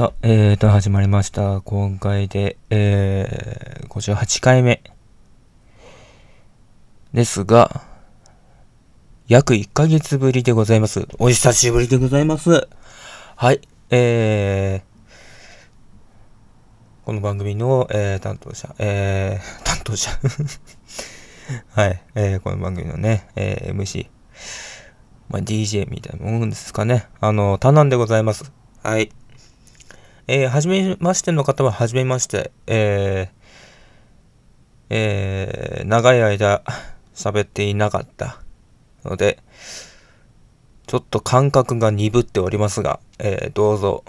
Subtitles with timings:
[0.00, 1.60] さあ、えーと、始まりました。
[1.60, 4.82] 今回で、えー、58回目。
[7.12, 7.82] ですが、
[9.28, 11.06] 約1ヶ月ぶりでございます。
[11.18, 12.66] お久しぶりでございます。
[13.36, 14.82] はい、えー、
[17.04, 20.10] この番組の、えー、担当者、えー、担当者
[21.76, 24.08] はい、えー、この番組のね、えー、MC、
[25.28, 27.06] まあ、DJ みたいなもんですかね。
[27.20, 28.50] あの、タナンでございます。
[28.82, 29.12] はい。
[30.32, 32.52] えー、はじめましての方ははじめまして。
[32.68, 33.44] えー、
[34.90, 36.62] えー、長い間
[37.16, 38.40] 喋っていなかった
[39.04, 39.42] ので、
[40.86, 44.04] ちょっと感覚が鈍っておりますが、えー、どうぞ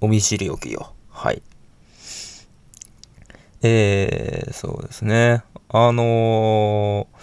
[0.00, 0.92] お見知りおきを。
[1.10, 1.42] はい。
[3.62, 5.42] えー、そうですね。
[5.70, 7.18] あのー、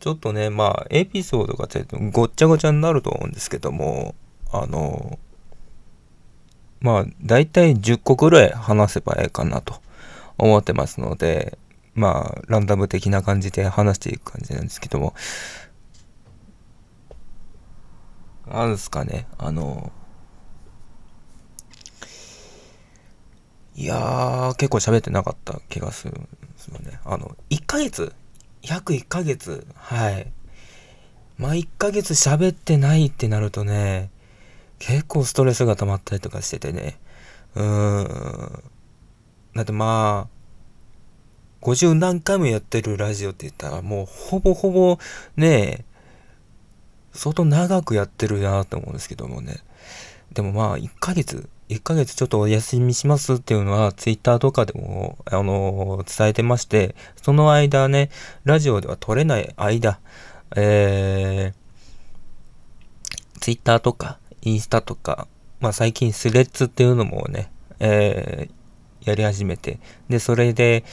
[0.00, 4.14] ちょっとね、まあ、エピソードがちょっとごっちゃごちゃになると思うんですけども、
[4.52, 5.18] あの
[6.84, 9.76] まあ、だいたい10個ぐらい話せばええかなと
[10.36, 11.56] 思ってますので、
[11.94, 15.14] まあ、ランダム的な感じで話していく感じなんですけども、
[18.46, 19.92] なんですかね、あの、
[23.74, 27.00] いやー、結構喋ってなかった気がするんですよね。
[27.06, 28.12] あの、1ヶ月
[28.62, 30.30] 約1ヶ月はい。
[31.38, 34.10] まあ、1ヶ月喋ってないってなるとね、
[34.86, 36.98] 結構ストレスが溜まったりとかしててね。
[37.54, 38.62] うーん。
[39.54, 44.98] だってまあ、50何回もやってるラジオって言ったらもうほぼほぼ
[45.36, 45.86] ね、
[47.14, 49.60] 相当長くやってるなと思うんですけどもね。
[50.34, 58.10] でもまあ、1ヶ月、1ヶ月ちょっとお休みしますっていうのは、ツイッターとかでも、あの伝えてまして、その間ね、
[58.44, 59.98] ラジオでは撮れない間、
[60.56, 65.26] えー、ツイッターとか、インスタとか、
[65.60, 67.50] まあ最近スレッズっていうのもね、
[67.80, 70.84] えー、やり始めて、で、それで、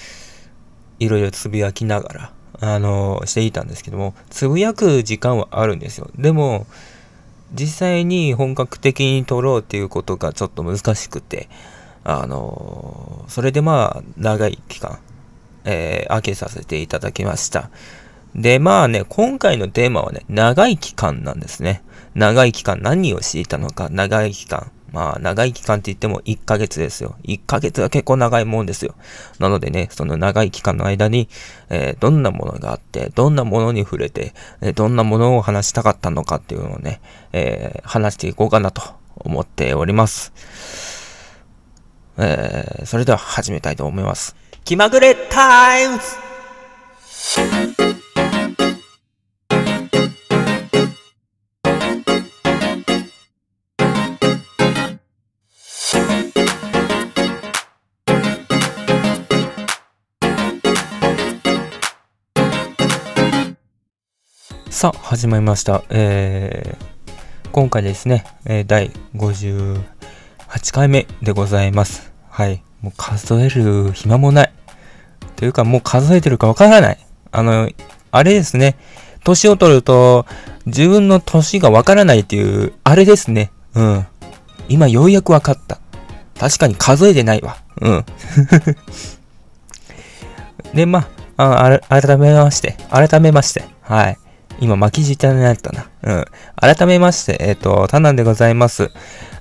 [0.99, 6.09] いろいろつぶやきながら、あのー、していたんですけども、つぶやく時間はあるんですよ。
[6.15, 6.67] でも、
[7.53, 11.49] 実際に本格的に撮ろうっていうことがちょっと難しくて、
[12.03, 14.99] あのー、それでまあ、長い期間、
[15.65, 17.69] えー、開けさせていただきました。
[18.35, 21.83] で、まあね、今回のテーマはね、長い期間なんですね。
[22.15, 24.71] 長い期間何をしていたのか、長い期間。
[24.91, 27.15] まあ、長い期間って言っても1ヶ月ですよ。
[27.23, 28.95] 1ヶ月は結構長いもんですよ。
[29.39, 31.29] なのでね、その長い期間の間に、
[31.69, 36.99] えー、どんなものがあって、どんなものに触れて、えー、どんなものを話したかったのかっていうのをね、
[37.31, 38.81] えー、話していこうかなと
[39.15, 40.33] 思っております。
[42.17, 44.35] え、それでは始めたいと思います。
[44.65, 46.01] 気まぐれタイムズ
[64.81, 65.83] さあ、始まりました。
[65.91, 69.83] えー、今回ですね、えー、第58
[70.73, 72.11] 回目でございます。
[72.27, 72.63] はい。
[72.81, 74.53] もう数える暇もない。
[75.35, 76.97] というか、もう数えてるかわからない。
[77.31, 77.69] あの、
[78.09, 78.75] あれですね。
[79.23, 80.25] 年を取ると、
[80.65, 83.51] 自分の年がわからないっていう、あれですね。
[83.75, 84.07] うん。
[84.67, 85.79] 今ようやくわかった。
[86.39, 87.57] 確かに数えてないわ。
[87.81, 88.05] うん。
[90.73, 94.17] で、まあ、あ改めまして、改めまして、はい。
[94.61, 95.87] 今巻き舌になったな。
[96.03, 96.25] うん。
[96.55, 98.91] 改めまして、えっ、ー、と、タナンでございます。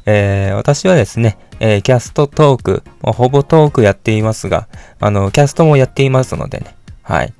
[0.06, 4.66] えー、私はですね、えー、キャストトーク、ほぼトークやっていますが、
[4.98, 6.74] あの、キャストもやっていますのでね。
[7.02, 7.34] はい。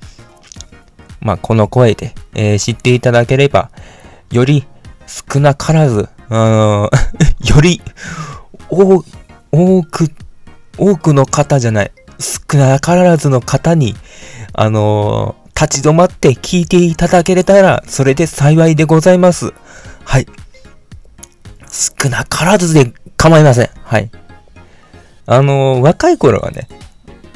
[1.21, 3.71] まあ、この声で、えー、知っていただければ、
[4.31, 4.63] より
[5.07, 6.91] 少なからず、あの
[7.43, 7.81] より、
[8.69, 9.03] 多、
[9.51, 10.11] 多く、
[10.77, 13.95] 多くの方じゃない、少なからずの方に、
[14.53, 19.53] あの立ち止まって聞いていただけれたら、それで幸いでございます。
[20.03, 20.27] はい。
[21.69, 23.69] 少なからずで構いません。
[23.83, 24.09] はい。
[25.25, 26.67] あのー、若い頃はね、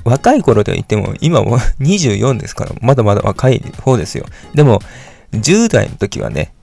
[0.04, 4.26] 若い頃と言っても、今も 24ですから、まだまだ若い方ですよ。
[4.54, 4.82] でも、
[5.34, 6.54] 10代の時はね、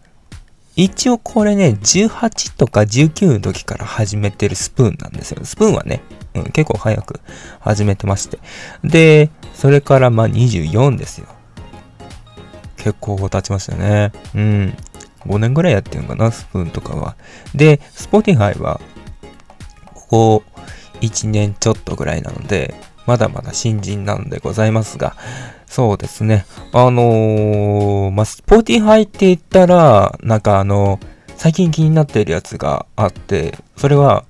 [0.75, 5.45] 一応これね、18とか19の時から始めてるスプーンなんですよ。
[5.45, 6.01] スプーンはね、
[6.35, 7.21] うん、結構早く
[7.61, 8.39] 始めてまして。
[8.83, 11.27] で、それからまあ24ですよ。
[12.83, 14.13] 結構経ちましたね。
[14.35, 14.77] うん。
[15.27, 17.17] 5年ぐらいやってるのかな、スプーンとかは。
[17.55, 18.81] で、Spotify は、
[19.95, 20.43] ここ
[21.01, 22.75] 1年ちょっとぐらいなので、
[23.07, 25.17] まだまだ新人なのでございますが、
[25.67, 26.45] そうですね。
[26.73, 30.99] あのー、まあ、Spotify って言ったら、なんかあの、
[31.37, 34.25] 最近気になっているやつがあって、それは、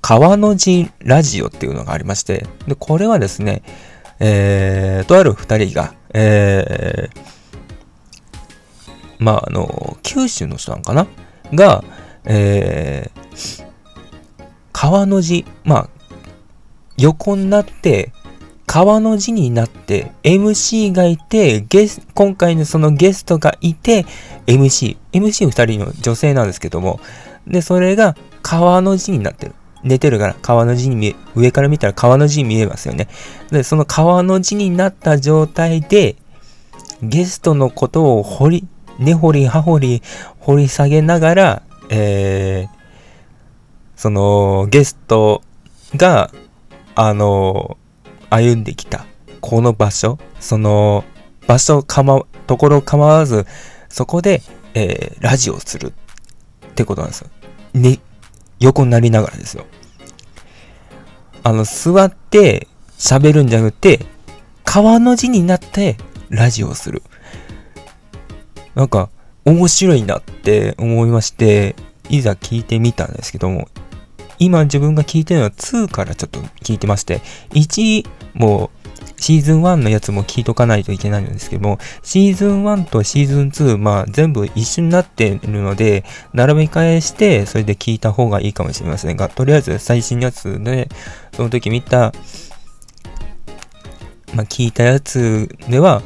[0.00, 3.62] 川の字ラジオっていうのがありまして、で、これはですね、
[4.20, 7.37] えー、とある二人が、えー、
[9.18, 11.06] まあ、あの、九州の人なんかな？
[11.52, 11.84] が、
[12.24, 13.66] えー、
[14.72, 15.88] 川の字、まあ、
[16.96, 18.12] 横になって、
[18.66, 24.04] 川の字になって、MC がいて、ゲス、今回のそのゲストがいて、
[24.46, 27.00] MC、MC 二人の女性なんですけども、
[27.46, 29.54] で、それが川の字になってる。
[29.84, 33.08] 寝てるから川の字に見え、上から見たら川の字に見えますよね。
[33.50, 36.16] で、その川の字になった状態で、
[37.00, 38.68] ゲストのことを掘り、
[38.98, 40.02] 根掘り葉掘り
[40.40, 42.78] 掘り下げながら、えー、
[43.96, 45.42] そのゲスト
[45.96, 46.30] が、
[46.94, 47.78] あの、
[48.30, 49.06] 歩んできた、
[49.40, 51.04] この場所、その
[51.46, 53.46] 場所かま、ところ構わず、
[53.88, 54.42] そこで、
[54.74, 55.92] えー、ラジオする
[56.66, 57.30] ってことなんですよ。
[57.74, 58.00] ね、
[58.60, 59.64] 横になりながらですよ。
[61.42, 62.68] あの、座って
[62.98, 64.04] 喋るんじゃなくて、
[64.64, 65.96] 川の字になって
[66.28, 67.02] ラジオをする。
[68.78, 69.10] なんか、
[69.44, 71.74] 面白いなって思いまして、
[72.08, 73.68] いざ聞いてみたんですけども、
[74.38, 77.20] 今自分が聞いてるのは2からちょっと聞いてまして、
[77.54, 78.70] 1も
[79.16, 90.88] シーズン1のやつも聞いとかないといけないんですけども、シーズン1とシーズン2、まあ全部一緒になっているので、並び替えして、それで聞いた方がいいかもしれませんが、とりあえず最新のやつで、
[91.34, 92.12] その時見た、
[94.34, 96.00] まあ聞いたやつでは、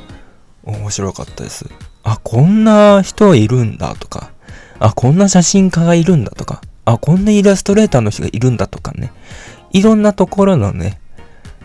[0.65, 1.67] 面白かったです。
[2.05, 4.31] あ、こんな人いるんだとか、
[4.79, 9.13] あ、こんな写真家がいるんだとか、あ、こんなイラストレーターの人がいるんだとかね。
[9.71, 11.01] いろんなところのね、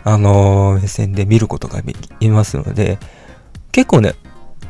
[0.03, 2.99] あのー、目線で見ることができますので、
[3.71, 4.13] 結構ね、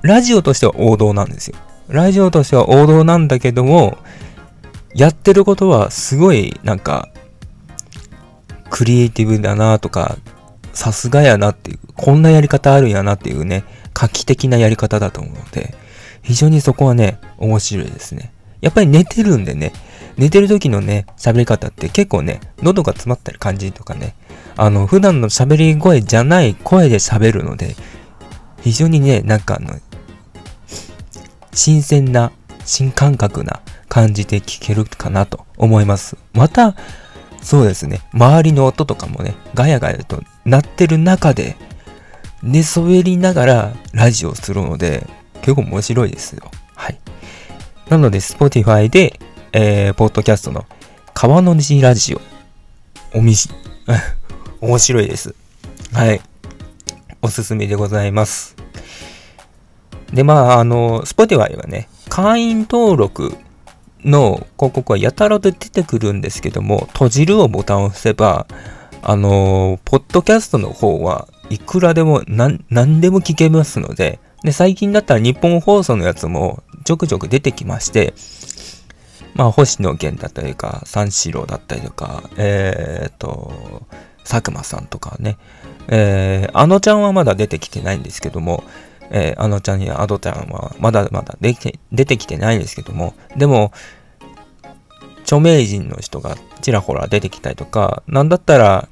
[0.01, 1.57] ラジオとしては王道なんですよ。
[1.89, 3.97] ラジオとしては王道なんだけども、
[4.93, 7.09] やってることはすごいなんか、
[8.69, 10.17] クリエイティブだなとか、
[10.73, 13.63] さすがやなっていう、こんなやり方あるんやなっていうね、
[13.97, 15.73] 画期的なやり方だと思うので、
[16.21, 18.31] 非常にそこはね、面白いですね。
[18.61, 19.73] やっぱり寝てるんでね、
[20.17, 24.13] 寝てる時のね、喋り方って結構ね、喉が詰まってる感じとかね、
[24.55, 27.75] あの、普段の喋り声じゃない声で喋るので、
[28.61, 29.73] 非常にね、なんかあの、
[31.51, 32.31] 新鮮な、
[32.65, 36.17] 新感覚な感じで聞けるかなと思います。
[36.33, 36.75] また、
[37.41, 41.55] そうですね、周りの音とかもね、ガヤガヤと鳴ってる中で、
[42.43, 45.07] 寝そべりながらラジオするので、
[45.41, 46.51] 結構面白いですよ。
[46.75, 46.99] はい。
[47.89, 49.19] なので、Spotify で、
[49.53, 50.65] えー、ポッドキャストの
[51.13, 52.21] 川の字ラジオ、
[53.13, 53.49] おみし、
[54.61, 55.33] 面白いです。
[55.93, 56.21] はい。
[57.21, 58.55] おすすめでございます。
[60.13, 63.35] で、まあ、あの、Spotify はね、会員登録
[64.05, 68.47] の広告はやたらと出てくるんですけども、閉じるをボタンを押せば、
[69.01, 78.13] あの、ポッドキャストの方はいくらでも何、何でも聞けますので、で、最近だったら日本放送のやつもちょくちょく出てきまして、
[79.33, 83.83] まあ、星野源だったりとか、三四郎だったりとか、えー、っと、
[84.23, 85.37] 佐久間さんとかね、
[85.87, 88.63] えー、あのちゃんはまだ出てきてないんですけども、
[89.09, 93.71] えー、あのちゃんやアドちゃんはまだまだ出て出てきてないんですけども、でも、
[95.21, 98.89] 著名人の人がちらほら出てきたりとか、なんだったら、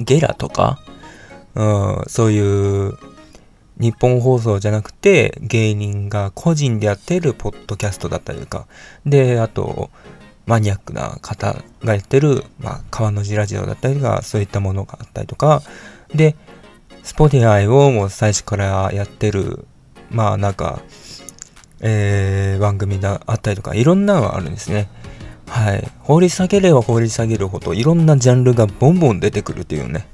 [0.00, 0.80] ゲラとか、
[1.54, 2.98] うん、そういう
[3.78, 8.66] 日本放送じゃなくて芸人が個人でやってるポッドキャストだったりとか、
[9.06, 9.90] で、あと、
[10.46, 15.62] マニアックな方がやってる、まあ、川の字ラジオだったりとか、そういったものがあったりとか、
[16.14, 16.36] で、
[17.02, 19.64] スポティアイをもう最初からやってる、
[20.10, 20.82] まあなんか、
[21.80, 24.88] えー、番組があったりとか、いろんなのがあるんですね。
[25.50, 25.90] はい。
[25.98, 30.06] 掘り下げれば掘り下げるほど、いろんなジャンルがボンボン出てくるっていうね。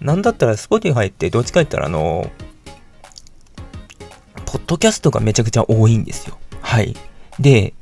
[0.00, 2.30] なんだったら、Spotify ってどっちか言ったら、あの、
[4.44, 6.38] ポッドキャストがめちゃくちゃ多いんですよ。
[6.60, 6.94] はい。
[7.40, 7.72] で、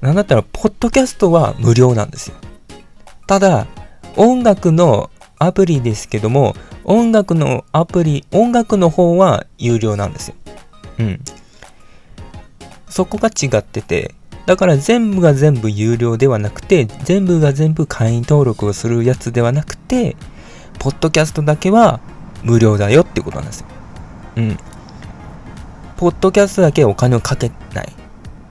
[0.00, 2.36] なんだったら、ポッドキャストは無料なんですよ。
[3.26, 3.66] ただ、
[4.16, 10.34] 音楽のアプリですけども、音楽のアプリ、音楽の方は有料なんですよ。
[11.00, 11.20] うん。
[12.88, 14.14] そこが違ってて、
[14.48, 20.16] だから全部が全部有料ではなくて、全部が全部会員登録をするやつではなくて、
[20.78, 22.00] ポッドキャストだけは
[22.42, 23.66] 無料だよってことなんですよ。
[24.36, 24.56] うん。
[25.98, 27.92] ポッドキャストだけお金をかけない。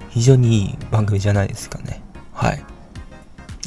[0.09, 2.03] 非常にいい番組じゃないですかね。
[2.31, 2.63] はい。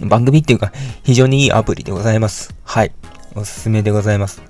[0.04, 0.70] 番組っていうか、
[1.02, 2.54] 非常にいいアプリでございます。
[2.62, 2.92] はい。
[3.34, 4.49] おすすめでございます。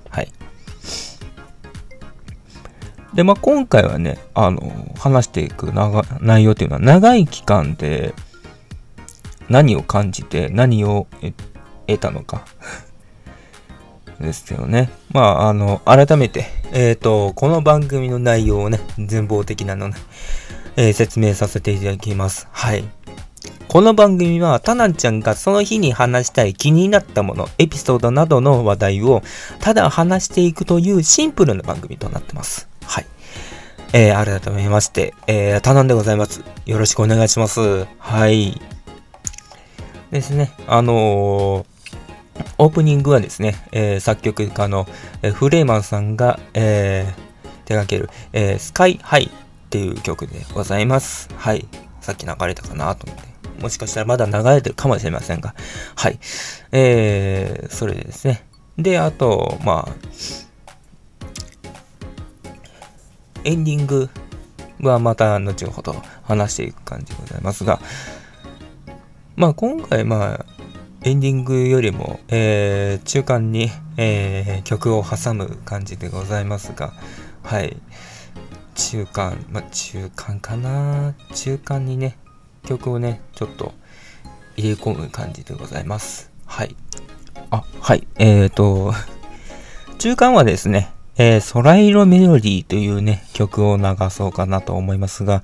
[3.15, 5.73] で、まあ、今回はね、あの、話していく
[6.21, 8.15] 内容っていうのは、長い期間で
[9.49, 11.09] 何を感じて何を
[11.87, 12.45] 得たのか
[14.21, 14.91] ですよね。
[15.13, 19.97] まあ、あの、改めて、えっ、ー、と、この番組の内容をね、全貌的なのね、
[20.77, 22.47] えー、説明させていただきます。
[22.53, 22.85] はい。
[23.67, 29.23] この番組は、タナンちゃんがその日に話したい気になったもの、エピソードなどの話題を、
[29.59, 32.70] ただ話していくというシンプルな番組となってます。
[32.91, 33.07] はい。
[33.93, 36.43] えー、改めまして、えー、タナンでございます。
[36.67, 37.87] よろしくお願いします。
[38.01, 38.61] はい。
[40.11, 41.67] ですね、あのー、
[42.59, 44.89] オープニングはですね、えー、作曲家の、
[45.23, 49.29] えー、フレーマンさんが、えー、手掛ける、え、スカイハイっ
[49.71, 51.29] ていう曲でございます。
[51.37, 51.69] はい。
[52.01, 53.63] さっき流れたかなと思って。
[53.63, 55.55] もしかしたらまだ流れてるかもしれませんが。
[55.95, 56.19] はい。
[56.73, 58.45] えー、それでですね。
[58.79, 59.95] で、あと、まあ、
[63.45, 64.09] エンディング
[64.81, 67.81] はまた後ほど話していく感じでございますが、
[69.37, 70.47] まあ今回まあ
[71.03, 76.93] エンディングよりも、えー、中間に、えー、曲を挟む感じでございますが、
[77.43, 77.77] はい。
[78.75, 81.15] 中間、まあ中間かな？
[81.35, 82.19] 中間にね、
[82.65, 83.73] 曲をね、ちょっと
[84.57, 86.31] 入れ込む感じでございます。
[86.47, 86.77] はい。
[87.51, 88.07] あ、はい。
[88.19, 88.93] えーと、
[89.99, 95.43] 中間はですね、えー、空色メロディーというね、曲を流そうかなと思いますが、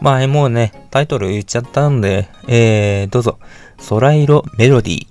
[0.00, 3.38] まあ、もうね、タイトル言っちゃったんで、えー、どうぞ、
[3.86, 5.09] 空色メロディー。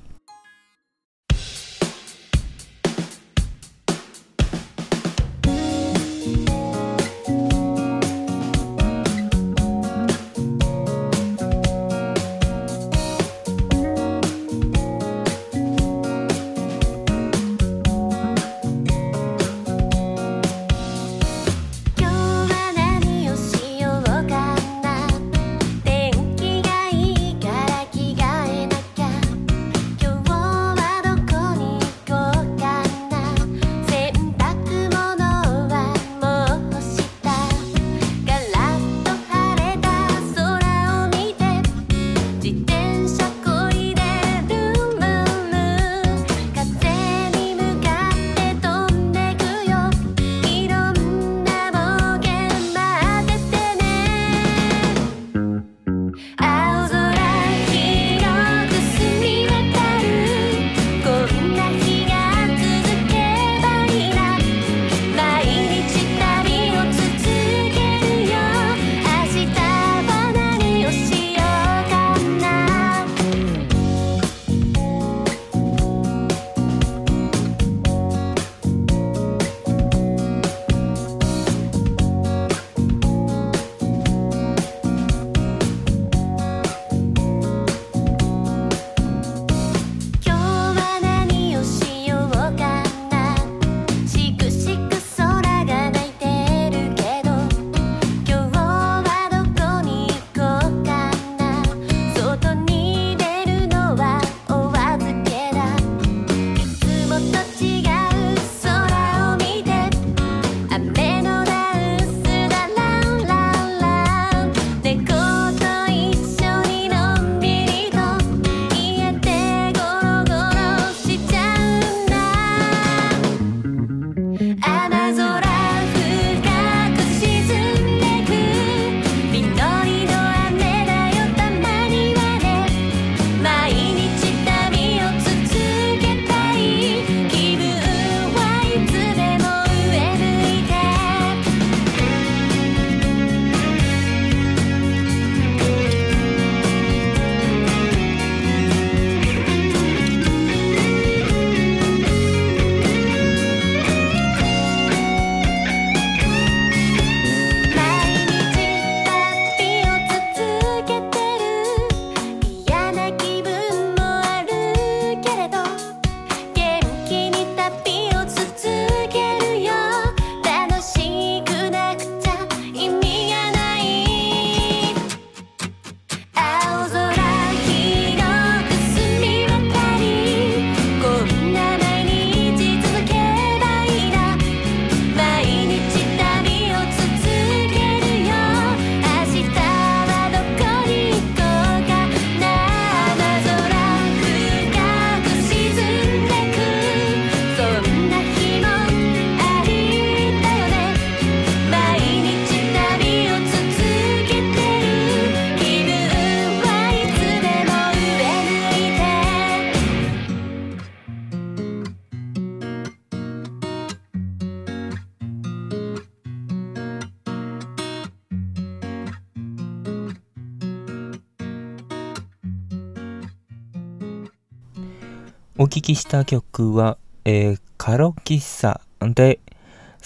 [225.62, 229.42] お聴きした曲は、えー、カロ喫茶で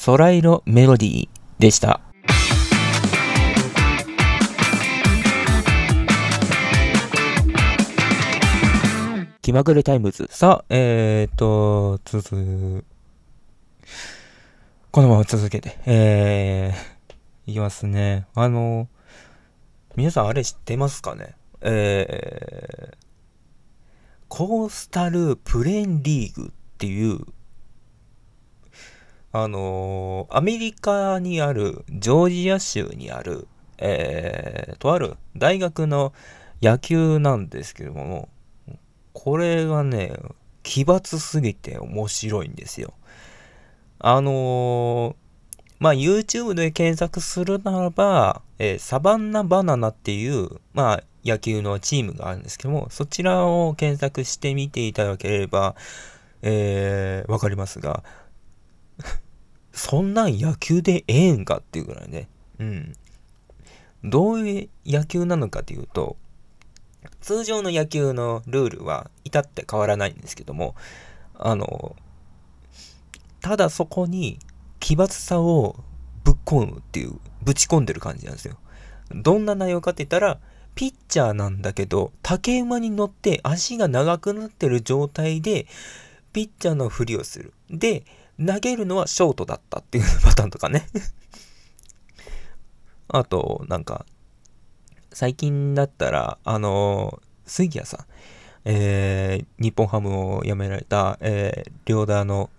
[0.03, 1.29] 空色メロディー
[1.59, 2.01] でした。
[9.43, 10.27] 気まぐれタイムズ。
[10.31, 12.83] さあ、えーと、続、
[14.89, 18.25] このまま続けて、えー、いきますね。
[18.33, 18.87] あの、
[19.95, 21.35] 皆さんあれ知ってますかね？
[21.61, 22.95] えー、
[24.35, 27.19] コースタルプレーンリーグっていう、
[29.31, 33.47] あのー、アメリカにある、ジョージア州にある、
[33.77, 36.13] えー、とある大学の
[36.63, 38.27] 野球なんですけども、
[39.13, 40.13] これがね、
[40.63, 42.95] 奇抜すぎて面白いんですよ。
[43.99, 45.15] あのー、
[45.77, 55.75] まあ、YouTube で検索するならば、えー、サバンナバナナっていう、まあ、野球のチームがあるんですけども、そちらを検索してみていただければ、
[56.41, 58.03] えー、わかりますが、
[59.71, 62.95] そんなん野球でええんかっていうぐらいね、うん。
[64.03, 66.17] どういう野球なのかっていうと、
[67.21, 70.75] 通常の野球のルールは至って変わらないんですけども、
[71.35, 71.95] あの、
[73.41, 74.39] ただそこに
[74.79, 75.77] 奇抜さを
[76.23, 78.57] ぶっ込むっていう、ぶち込んでる感じなんですよ。
[79.11, 80.39] どんな内容かって言ったら、
[80.75, 85.67] ピッチャーなんだけど、竹馬に乗って足が長くなってる状態で、
[86.33, 87.53] ピッチャーのふりをする。
[87.69, 88.05] で、
[88.43, 90.87] 投げるのはショートだったっていう パターンとかね
[93.07, 94.05] あと、なんか、
[95.11, 98.05] 最近だったら、あの、杉谷さん、
[98.65, 102.49] えー、日本ハムを辞められた、えー、両田の、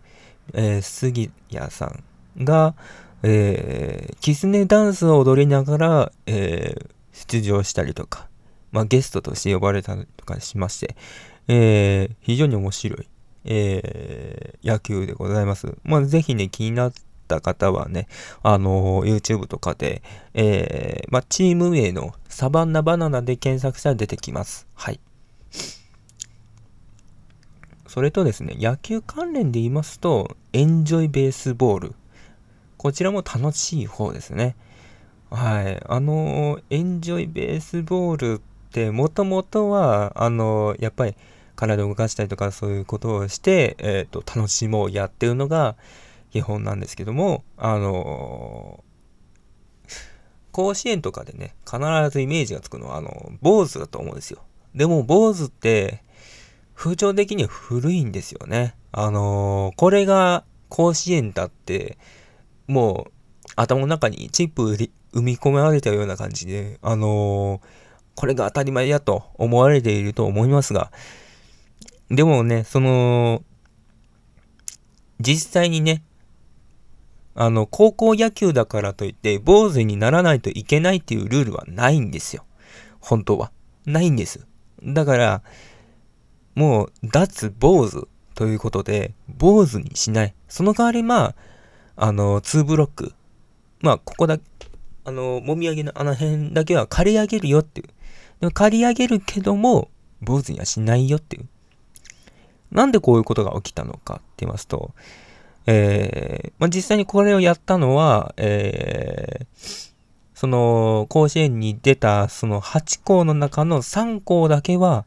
[0.53, 2.75] えー、杉谷さんが、
[3.23, 8.29] えー、キスネダンスを踊りながら、えー、出場したりとか、
[8.73, 10.97] まあ、ゲストとして呼ばれたりとかしまして、
[11.49, 13.09] えー、非常に面白い、
[13.45, 15.75] えー、野球でございます。
[15.85, 16.93] まあ、ぜひね、気になっ
[17.29, 18.09] た方はね、
[18.43, 20.03] あのー、YouTube とかで、
[20.35, 24.67] えー、まあ、チーム名のサバンナバナナで検索したら出てきます。
[24.75, 25.01] はい。
[27.87, 31.95] それとですね、野球関連で言いますと、エンジョイベースボール。
[32.77, 34.57] こちらも楽しい方ですね。
[35.35, 35.83] はい。
[35.87, 41.17] あの、エンジョイベースボールって、もともとは、あの、やっぱり
[41.57, 45.75] 体を動かしたりとかそういうことをして、え、ー、と、楽しもうやってるのが
[46.31, 48.85] 基本なんですけども、あの、
[50.53, 54.39] 甲子園とかでね、必ずイメージがつくのは、あの、坊主だと思うんですよ。
[54.73, 56.05] でも、坊主って、
[56.77, 58.77] 風潮的には古いんですよね。
[58.91, 61.99] あのこれが甲子園だって、
[62.69, 63.13] もう、
[63.57, 64.77] 頭の中にチップ
[65.15, 67.61] 生み込まれたような感じで、あの、
[68.15, 70.91] これが当たり前やと思われていると思いますが、
[72.11, 73.43] でもね、その、
[75.21, 76.03] 実際にね、
[77.35, 82.45] あの、高校野球だからといって、坊主にならないといけないっていうルールはないんですよ。
[83.01, 83.51] 本当は。
[83.87, 84.47] ないんです。
[84.83, 85.43] だから、
[86.55, 90.35] もう、脱坊主ということで、坊主にしない。
[90.49, 91.35] その代わり、まあ、
[91.97, 93.13] あの、2ブロック。
[93.81, 94.39] まあ、ここだ、
[95.05, 97.89] あの、もみあげのあの辺だけは刈り上げるよっていう。
[98.41, 99.91] でも刈り上げるけども、
[100.21, 101.47] 坊主にはしないよっていう。
[102.73, 104.95] なんでこういうことが起きたのかって言いますと、
[105.67, 109.89] えー、まあ、実際にこれをやったのは、えー、
[110.35, 115.05] その、甲子園に出たその8校の中の3校だけは、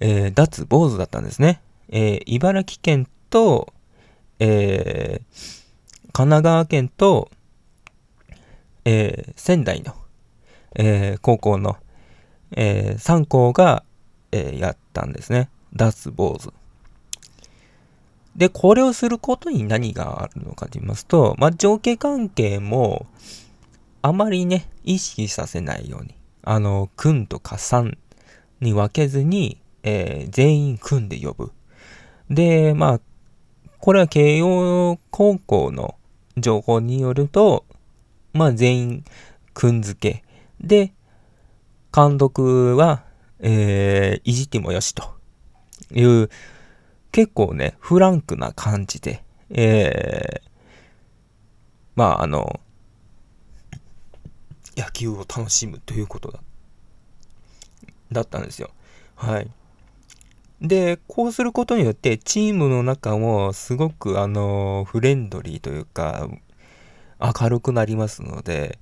[0.00, 1.62] えー、脱坊主だったんですね。
[1.88, 3.72] えー、茨城県と、
[4.38, 5.72] えー、
[6.12, 7.30] 神奈川県と、
[8.84, 9.94] えー、仙台の、
[10.74, 11.76] えー、高校の、
[12.52, 13.84] えー、3校が、
[14.34, 15.50] えやったんですね。
[15.74, 16.52] 脱坊主。
[18.36, 23.06] で、これをすることに何があるのかと言いますと、まあ、上下関係も、
[24.00, 27.98] あまりね、意識させないように、あの、君とかさん
[28.60, 31.52] に分けずに、えー、全員組んで呼ぶ。
[32.30, 33.00] で、まあ、
[33.78, 35.96] これは慶応高校の
[36.36, 37.64] 情報によると、
[38.32, 39.04] まあ全員、
[39.54, 40.24] くんづけ。
[40.60, 40.92] で、
[41.94, 43.04] 監督は、
[43.40, 45.14] えー、いじってもよしと
[45.92, 46.30] いう、
[47.10, 50.48] 結構ね、フランクな感じで、えー、
[51.94, 52.60] まああの、
[54.76, 56.40] 野球を楽しむということだ、
[58.10, 58.70] だったんですよ。
[59.14, 59.50] はい。
[60.62, 66.28] で、こうすることによって、チームの中もすごくあの、フレンドリーというか、
[67.22, 68.78] 明るくなりますので、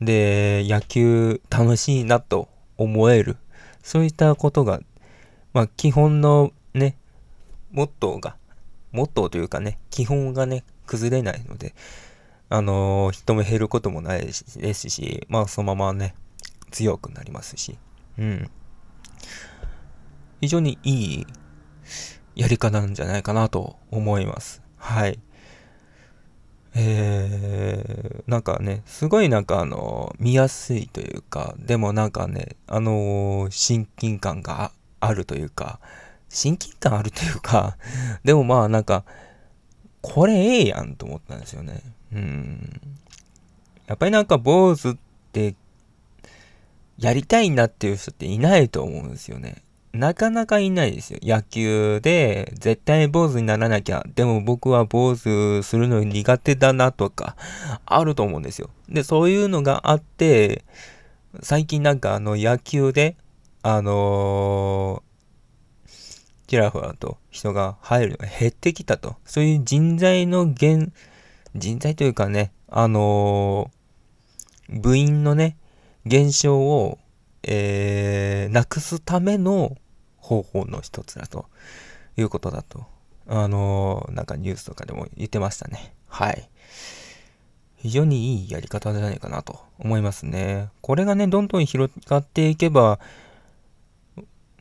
[0.00, 3.36] で、野球楽しいなと思える。
[3.82, 4.80] そういったことが、
[5.52, 6.96] まあ、基本のね、
[7.70, 8.36] モットーが、
[8.92, 11.74] モットーというかね、基本がね、崩れないので、
[12.48, 14.32] あのー、人も減ることもないで
[14.74, 16.14] すし、まあそのままね、
[16.70, 17.78] 強くなりますし、
[18.18, 18.50] うん。
[20.40, 21.26] 非常にいい
[22.36, 24.62] やり方なんじゃないかなと思います。
[24.76, 25.18] はい。
[26.76, 35.78] えー、なんかね、すごいなんかあの、見やすいというか、でもなんかね、あのー、親近感があるというか、
[36.28, 37.76] 親近感あるというか、
[38.24, 39.04] でもまあなんか、
[40.02, 41.80] これええやんと思ったんですよね。
[42.12, 42.80] うん。
[43.86, 44.96] やっぱりなんか坊主っ
[45.32, 45.54] て
[46.98, 49.62] やりたいなっていう人っていないと思うんですよね。
[49.94, 51.20] なかなかいないですよ。
[51.22, 54.04] 野球で絶対坊主にならなきゃ。
[54.16, 57.36] でも僕は坊主するの苦手だなとか、
[57.86, 58.70] あると思うんですよ。
[58.88, 60.64] で、そういうのがあって、
[61.42, 63.16] 最近なんかあの野球で、
[63.62, 69.14] あのー、ちらほらと人が入るのが減ってきたと。
[69.24, 70.92] そういう人材の減、
[71.54, 75.56] 人材というかね、あのー、部員のね、
[76.04, 76.98] 減少を、
[77.44, 79.76] えー、なくすための
[80.24, 81.44] 方法の一つだと
[82.16, 82.86] いうことだと、
[83.28, 85.94] あのー、なんかニュースとかでも言ってましたね。
[86.08, 86.48] はい。
[87.76, 90.70] 非常にいいやり方じゃないかなと思いますね。
[90.80, 92.98] これがね、どんどん広がっていけば、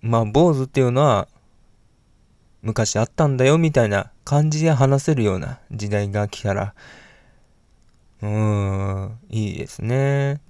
[0.01, 1.29] まあ、坊主っていうのは、
[2.61, 6.73] 昔あったんだよみたいな感じで話せるような時代が来たら、
[8.21, 10.41] うーん、いいですね。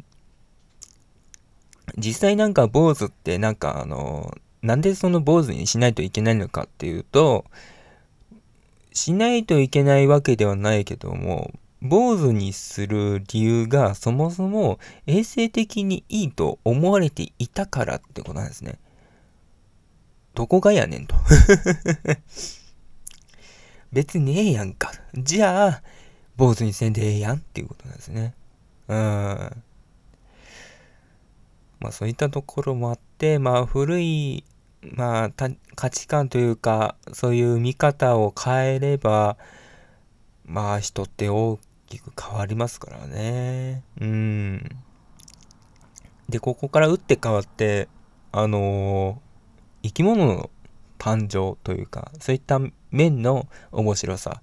[1.98, 7.46] 実際なんか坊主ってなんかあの、なんでその坊主にしないといけないのかっていうと、
[8.94, 18.80] しないといけないわけではないけども、坊主にする理由がそもそも衛生的にいいと思われていたからってことなんですね。
[20.34, 21.16] どこがやねんと
[23.92, 24.92] 別にええやんか。
[25.14, 25.84] じゃあ、
[26.38, 28.34] 坊主にせんでええやんっていうことなんですね。
[28.88, 29.64] うん。
[31.80, 34.46] まあそういったところもあって、まあ古い、
[34.92, 35.32] まあ
[35.76, 39.38] 価値観というか、そういう見方を変えれば、
[40.46, 43.84] まあ人って大きく変わりますからね。
[44.02, 44.70] うん。
[46.30, 47.88] で、ここから打って変わって、
[48.32, 50.50] あのー、生き物の
[50.98, 52.60] 誕生というか、そういった
[52.92, 54.42] 面の面白さ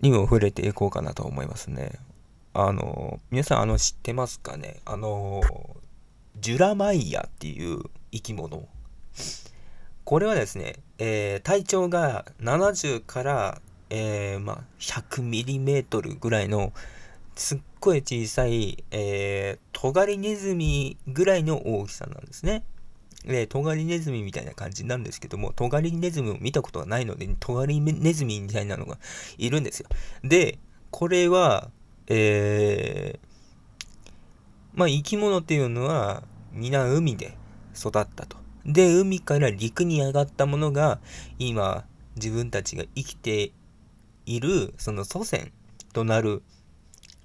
[0.00, 1.92] にも触れていこうかなと思いますね。
[2.54, 4.80] あのー、皆さん、あの、知ってますかね？
[4.84, 5.76] あのー、
[6.40, 8.66] ジュラマイヤっていう生き物。
[10.04, 16.72] これはですね、えー、体長が70から、えー、ま、100ミリメートルぐらいの、
[17.36, 22.64] すっごい小さい、えー、トガリネズミぐらいの大きさなんですね。
[23.24, 28.98] で、トガリネズミみたいな感じなんですけども、トガリネズミを見たことがないので、トガリネズミみたいなのが
[29.36, 29.88] いるんですよ。
[30.22, 30.58] で、
[30.90, 31.70] これは、
[32.06, 37.36] えー、まあ生き物っていうのは皆海で
[37.76, 38.47] 育ったと。
[38.64, 41.00] で、海から陸に上がったものが
[41.38, 41.84] 今
[42.16, 43.52] 自分たちが生きて
[44.26, 45.52] いるその祖先
[45.92, 46.42] となる、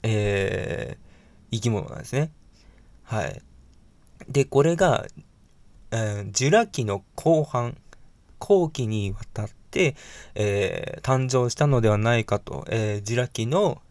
[0.03, 2.31] えー、生き物なんですね。
[3.03, 3.41] はい。
[4.29, 5.05] で、これが、
[5.91, 7.77] えー、ジュラ紀の後半、
[8.39, 9.95] 後期にわたって、
[10.35, 13.81] えー、誕生したのではないかと、えー、ジュラ紀の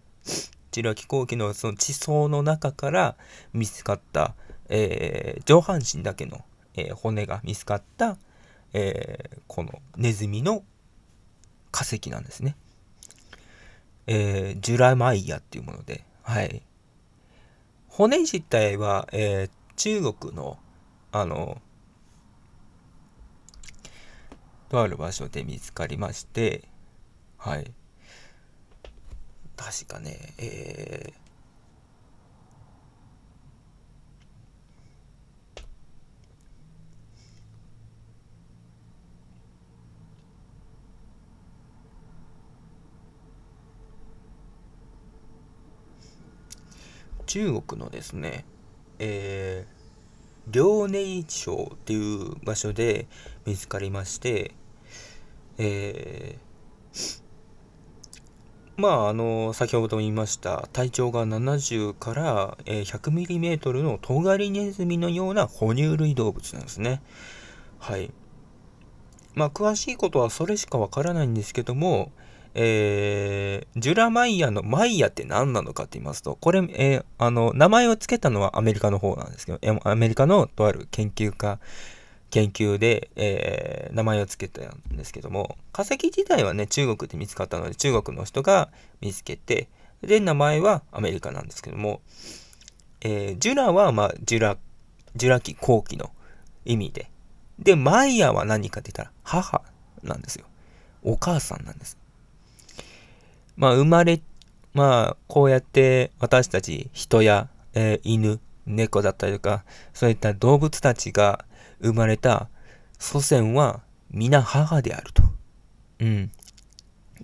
[0.73, 3.17] ジュラ紀後期のその地層の中から
[3.53, 4.35] 見つかった、
[4.71, 6.45] えー、上半身だけの、
[6.75, 8.17] えー、骨が見つかった、
[8.73, 10.63] えー、このネズミの
[11.71, 12.57] 化石なんですね。
[14.07, 16.63] えジュラマイヤっていうもので、はい。
[17.89, 20.59] 骨自体は、え中国の、
[21.13, 21.61] あの、
[24.69, 26.67] とある場所で見つかりまして、
[27.37, 27.71] はい。
[29.57, 31.22] 確かね、えー、
[47.33, 48.45] 中国のですね、
[48.99, 53.07] えー、遼寧省っていう場所で
[53.47, 54.51] 見つかりまして、
[55.57, 57.23] えー、
[58.77, 67.01] まあ、あの、先ほど言いました、体長が70から、100mm のトガリネズミのような哺乳類動物なんですね。
[67.79, 68.11] はい。
[69.35, 72.13] まあ、詳しいことはそれしかわからないんですけども、
[72.55, 81.59] えー、ジュラマイヤのマイヤって何なのかって言いますと、これ、えー、あの、名前を付けたのはアメリカの方なんですけど、アメリカのとある研究家
[82.33, 88.71] 研究で、えー、名前を付けたんですけども、化石自体はね、中国で見つかったので、中国の人が
[89.03, 89.69] 見つけて、
[90.01, 92.01] で、名前はアメリカなんですけども、
[93.03, 94.57] えー、ジュラは、まあ、ジュラ、
[95.15, 96.11] ジュラ紀後期の
[96.65, 97.11] 意味で、
[97.59, 99.63] で、マイヤは何かって言ったら、母
[100.03, 100.47] なんですよ。
[101.03, 101.99] お母さんなんです。
[103.57, 104.21] まあ、生まれ、
[104.75, 111.45] まあ、こうやって私たち人や、えー、犬、猫だったりとか、そういった動物たちが
[111.81, 112.49] 生まれた
[112.99, 115.23] 祖先は皆母であると。
[116.01, 116.31] うん。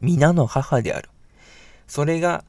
[0.01, 1.09] 皆の母である。
[1.87, 2.45] それが、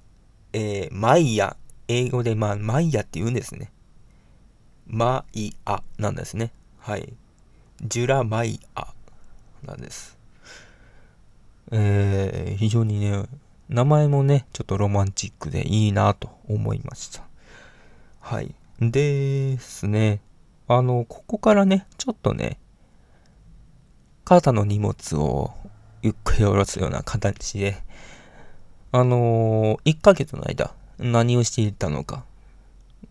[0.54, 1.56] えー、マイヤ。
[1.88, 3.72] 英語で、まあ、マイヤって言うんですね。
[4.86, 6.52] マイアなんですね。
[6.78, 7.14] はい。
[7.82, 8.94] ジュラマイア
[9.66, 10.18] なんです。
[11.72, 13.24] えー、非常にね、
[13.70, 17.22] 名前もね、ちょっとロマンチックでいいなと思いました。
[18.20, 18.56] はい。
[18.82, 20.22] ですね。
[20.68, 22.58] あの、ここからね、ちょっとね、
[24.26, 25.52] 肩の荷物を
[26.02, 27.78] ゆっくり下ろすような形で、
[28.92, 32.24] あのー、1ヶ月の間、何をしていたのか。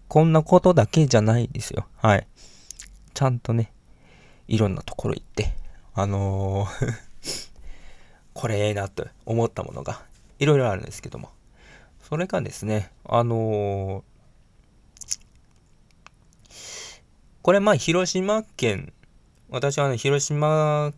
[0.08, 1.86] こんなことだけじゃないですよ。
[1.98, 2.26] はい。
[3.14, 3.72] ちゃんとね、
[4.48, 5.52] いろんなところ行って、
[5.94, 6.94] あのー
[8.34, 10.07] これええなと思ったものが、
[10.38, 11.31] いろいろあるんですけども。
[12.03, 14.18] それがですね、あのー
[17.42, 18.92] これまあ広島県、
[19.48, 20.92] 私はね、広島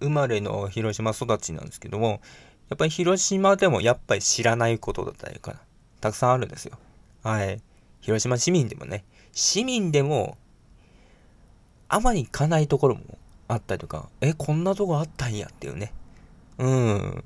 [0.00, 2.20] 生まれの広島育ちなんですけども、
[2.68, 5.60] やっぱり広島でもやっぱり知らないことだったりかな。
[6.02, 6.78] たくさんあるんですよ。
[7.22, 7.62] はい。
[8.02, 10.36] 広島市民でもね、市民でも、
[11.88, 15.94] あまり行かないところもあったりとか、え、こんなとこあったんやっていうね。
[16.58, 17.24] うん。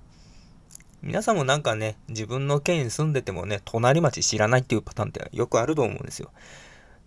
[1.02, 6.30] 皆さんもなんかね、自分の県に住んでてもね、隣町知らないっていうパターンってよくあると思うんですよ。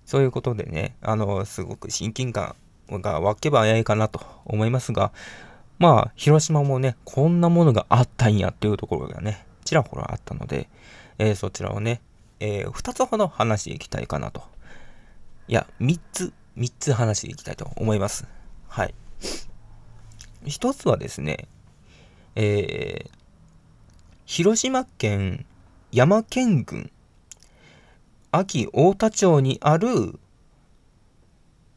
[0.05, 2.55] そういうことでね、あの、すごく親近感
[2.89, 5.11] が湧けば早いかなと思いますが、
[5.77, 10.69] まあ、広島もね、こんなものがあったんやっていうところがね、ちらほらあったので、
[11.17, 12.01] えー、そちらをね、
[12.39, 14.43] えー、2つほど話していきたいかなと。
[15.47, 18.27] いや、3つ、3つ話していきたいと思います。
[18.67, 18.93] はい。
[20.45, 21.47] 1つはですね、
[22.35, 23.20] えー、
[24.33, 25.45] 広島県
[25.91, 26.89] 山県郡
[28.31, 30.17] 安芸太田町にある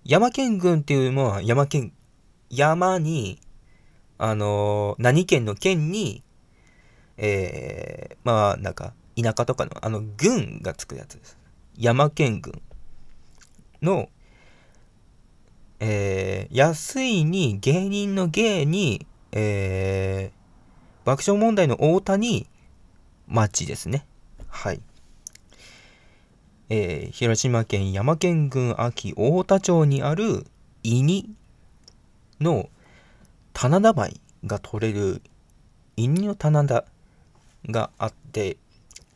[0.04, 1.92] 山県郡っていうのは山県、
[2.50, 3.40] 山に、
[4.18, 6.22] あのー、何県の県に、
[7.16, 11.36] えー、まあ、なんか、田舎とかの、あの、郡がつくやつです。
[11.76, 12.62] 山県郡
[13.82, 14.08] の、
[15.80, 20.43] えー、安いに芸人の芸に、えー、
[21.04, 22.46] 爆笑問題の太田に、
[23.26, 24.06] 町ですね。
[24.48, 24.80] はい。
[26.70, 30.46] えー、広島県山県郡安芸太田町にある
[30.82, 31.30] 伊ニ
[32.40, 32.70] の
[33.52, 34.14] 棚田米
[34.46, 35.20] が取れる
[35.96, 36.84] 伊ニの棚田
[37.68, 38.56] があって、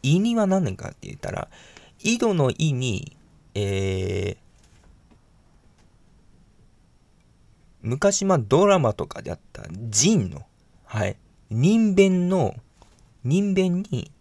[0.02, 1.48] 伊ニは何年かって言ったら、
[2.00, 3.16] 井戸の井に、
[3.54, 4.36] えー、
[7.82, 10.42] 昔まあドラマとかであった仁の、
[10.84, 11.16] はい、
[11.50, 12.54] 人弁の、
[13.24, 14.12] 人弁に、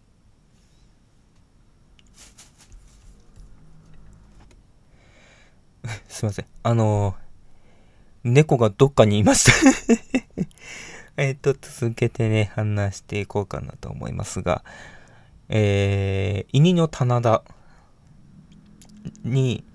[6.08, 6.46] すいません。
[6.63, 9.54] あのー、猫がどっかにいました
[11.22, 14.63] えっと、続けてね、話していこうかなと思いますが、
[15.50, 17.44] えー、イの棚田
[19.24, 19.66] に、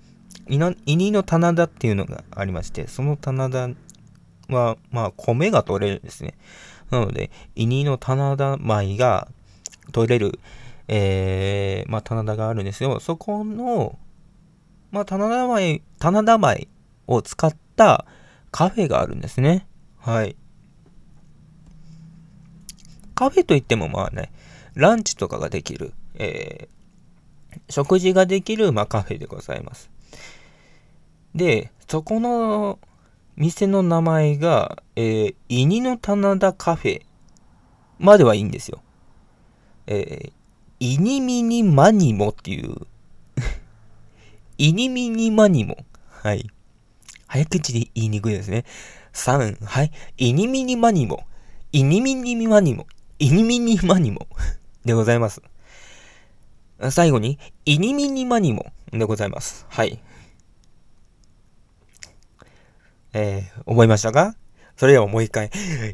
[0.47, 0.57] イ
[0.95, 3.69] ニの棚田っていうのがありまして、その棚田
[4.49, 6.33] は、まあ、米が取れるんですね。
[6.93, 9.27] なので、イニの棚田米が
[9.91, 10.39] 取れる、
[10.87, 12.99] えー、まあ、棚田があるんですよ。
[12.99, 13.97] そこの、
[14.91, 16.67] まあ、棚田米、棚田米
[17.07, 18.05] を使った
[18.51, 19.65] カフェがあるんですね。
[19.97, 20.35] はい。
[23.15, 24.31] カフェといってもまあね、
[24.75, 29.89] ランチとかができる、えー、食事ができる、まあ、カフェでございます。
[31.33, 32.77] で、そこの
[33.35, 37.01] 店の名前が、えー、イニの棚田カフェ
[37.99, 38.81] まではいいんですよ。
[39.87, 40.33] えー、
[40.79, 42.87] イニミニマニモっていう
[44.57, 45.77] イニミニマニモ。
[46.09, 46.47] はい。
[47.27, 48.65] 早口で言いにくいですね。
[49.13, 49.91] 3、はい。
[50.17, 51.25] イニミニマニモ。
[51.71, 52.85] イニミニマニモ。
[53.17, 54.27] イニミニマニモ。
[54.85, 55.41] でございます。
[56.91, 59.65] 最後に、イニミニマニモでございます。
[59.69, 59.99] はい。
[63.13, 64.35] えー、思いましたか
[64.75, 65.51] それではもう一回、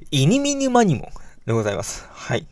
[0.10, 1.12] イニミニマニモ
[1.46, 2.08] でございます。
[2.10, 2.48] はい。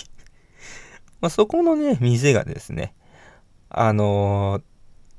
[1.20, 2.94] まあ、そこのね、店がですね、
[3.68, 4.62] あのー、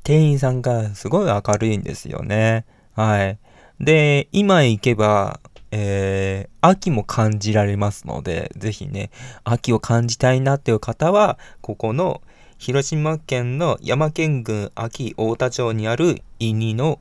[0.03, 2.65] 店員さんがすごい明るいんですよね。
[2.95, 3.37] はい。
[3.79, 5.39] で、今行けば、
[5.71, 9.11] えー、秋も感じられますので、ぜひね、
[9.43, 12.21] 秋を感じたいなっていう方は、ここの
[12.57, 16.99] 広島県の山県郡秋太田町にある犬の、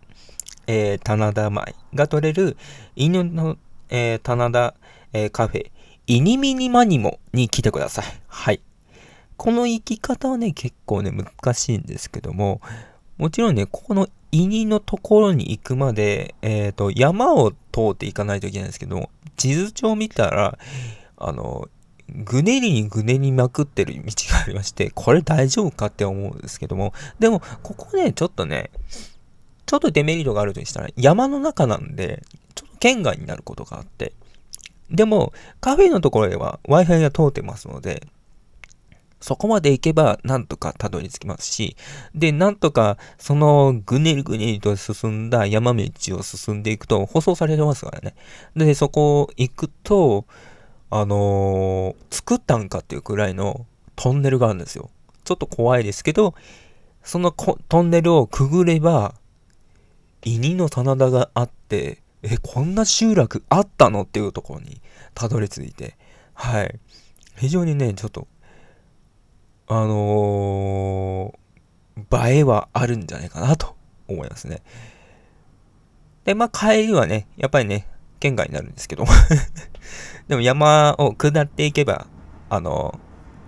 [0.66, 2.56] えー、棚田米が取れる
[2.96, 3.56] 犬の、
[3.88, 4.74] えー、棚田、
[5.12, 5.70] えー、カフェ、
[6.06, 8.04] イニミニマニモに来てください。
[8.28, 8.60] はい。
[9.36, 12.60] この行き方はね、結構ね、難しいんですけども、
[13.16, 20.58] もちろんね、ここのイニのところに行くまで、えっ、ー、と、山を通っていかないといけないんですけども、地図帳見たら、
[21.16, 21.68] あの、
[22.24, 28.70] ぐねりにぐねりまくってる道がありまして、これ大丈夫かって思うんですけども、でも、ここね、ちょっとね、
[29.70, 32.24] ちょっとデメリットがあるとしたら、山の中なんで、
[32.56, 34.14] ちょっと県外になることがあって、
[34.90, 38.04] でも、カフェのところでは Wi-Fi が通ってますので、
[39.20, 41.76] そこまで行けばなんとかたどり着きますし、
[42.16, 48.16] で、なんとかそのぐねりぐねりと進んだ山道を進んでいくと舗装されてますからね。
[48.56, 50.26] で、そこ行くと、
[50.90, 54.90] あのー、作ったんかっていうくらいのトンネルがあるんですよ。
[55.22, 56.34] ちょっと怖いですけど、
[57.04, 59.14] そのトンネルをくぐれば、
[60.24, 64.02] イニの棚田があって、え、こんな集落あったの？
[64.02, 64.80] っていうところに
[65.14, 65.96] たどり着いて、
[66.34, 66.78] はい。
[67.36, 68.28] 非常にね、ちょっと
[69.72, 73.76] あのー、映えはあるんじゃないかなと
[74.08, 74.62] 思いますね。
[76.24, 77.86] で、まあ帰りはね、やっぱりね、
[78.18, 79.04] 県外になるんですけど
[80.26, 82.08] でも山を下っていけば、
[82.48, 82.98] あの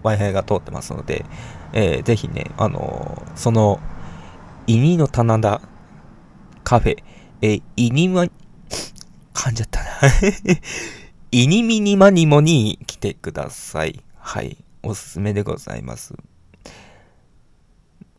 [0.05, 1.25] ー、Wi-Fi が通ってますので、
[1.73, 3.81] えー、ぜひね、あのー、その、
[4.69, 5.61] イニの棚田
[6.65, 7.03] カフェ、
[7.43, 9.89] えー、イニマ、噛んじゃったな
[11.33, 14.03] イニミニマニモに来てください。
[14.19, 14.59] はい。
[14.83, 16.15] おすすめでございます。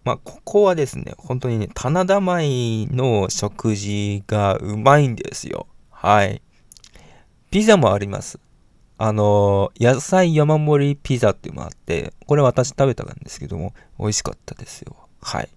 [0.04, 5.68] まあ、ここはですね、本当にね、棚田米の食事がうまいんですよ。
[5.92, 6.42] はい。
[7.52, 8.40] ピザもあります。
[8.98, 14.96] あの、野菜山盛りピザっていうのがあって、これ私食べたんですけども、美味しかったですよ。
[15.22, 15.50] はい。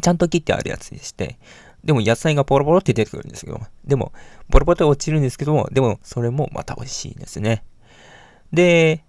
[0.00, 1.38] ちゃんと切ってあるやつでして、
[1.84, 4.12] でも野菜がポロポロって出てくるんですけど、でも、
[4.50, 7.62] ポロポロって落ちるんですけども、でも、それもまた美味しいですね。
[8.52, 9.04] で、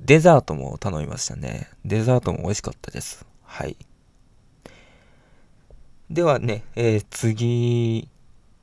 [0.00, 1.68] デザートも頼みましたね。
[1.84, 3.24] デザートも美味しかったです。
[3.44, 3.76] はい。
[6.10, 8.08] ではね、えー、次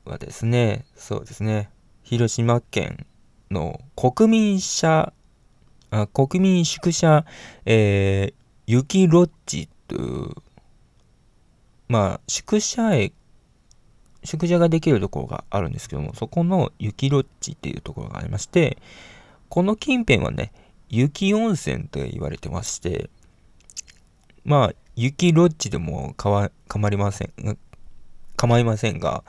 [0.04, 1.70] はですね、そうですね、
[2.02, 3.06] 広島県
[3.50, 5.12] の国民社、
[5.90, 7.24] あ国民宿舎、
[7.66, 8.34] えー、
[8.66, 10.30] 雪ロッジという、
[11.88, 13.12] まあ、宿舎へ、
[14.24, 18.78] 宿舎ができるところがあるんですけども、そこの雪ロッジっていうところがありまして、
[19.48, 20.52] この近辺はね、
[20.88, 23.10] 雪温泉と言われてまして、
[24.44, 27.58] まあ、雪ロッジでもかわ、構いません、
[28.36, 29.24] 構いませんが、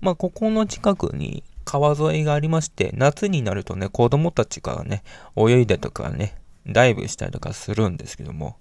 [0.00, 5.02] まあ、ここの近くに川沿いがありまして、夏になるとね、子供たちがね、
[5.36, 8.56] 泳いでとかね、ダイブしたりとかするんですけども、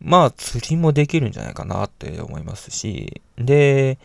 [0.00, 3.98] まあ、釣りもできるんじゃないかなって思いますし、で、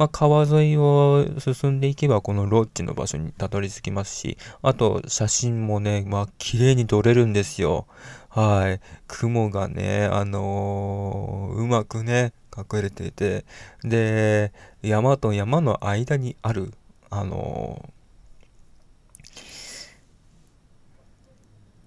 [0.00, 7.86] まあ、川沿いを進んでいけばこのロッジの場所にたどり着きますし、あと写真もね、まあ綺麗に撮れるんですよ。
[8.30, 8.80] はい。
[9.08, 13.44] 雲がね、あのー、うまくね、隠れていて、
[13.82, 14.52] で、
[14.82, 16.72] 山と山の間にある、
[17.10, 17.99] あのー、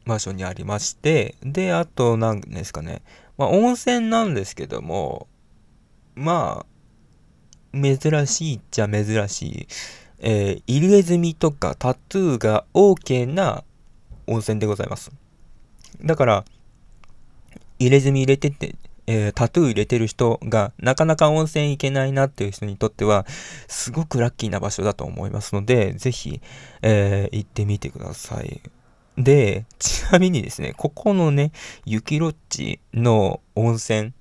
[0.06, 3.02] 場所にありまして、で、あと、なんですかね、
[3.38, 5.28] まあ、温泉なんですけども、
[6.16, 6.66] まあ、
[7.74, 9.68] 珍しいっちゃ珍しい、
[10.20, 13.64] えー、入れ墨とかタトゥーが OK な
[14.28, 15.12] 温泉でございます。
[16.04, 16.46] だから、
[17.80, 18.76] 入れ墨入れてて、
[19.08, 23.26] えー、タトゥー入れてる人がなかなか温泉行けないなっていう人にとっては、
[23.68, 26.42] すごくラッキーな場所だと思いますので、ぜひ、
[26.82, 28.62] えー、行ってみてください。
[29.18, 31.52] で、ちなみにですね、ここのね、
[31.86, 34.14] 雪ロッジの温泉、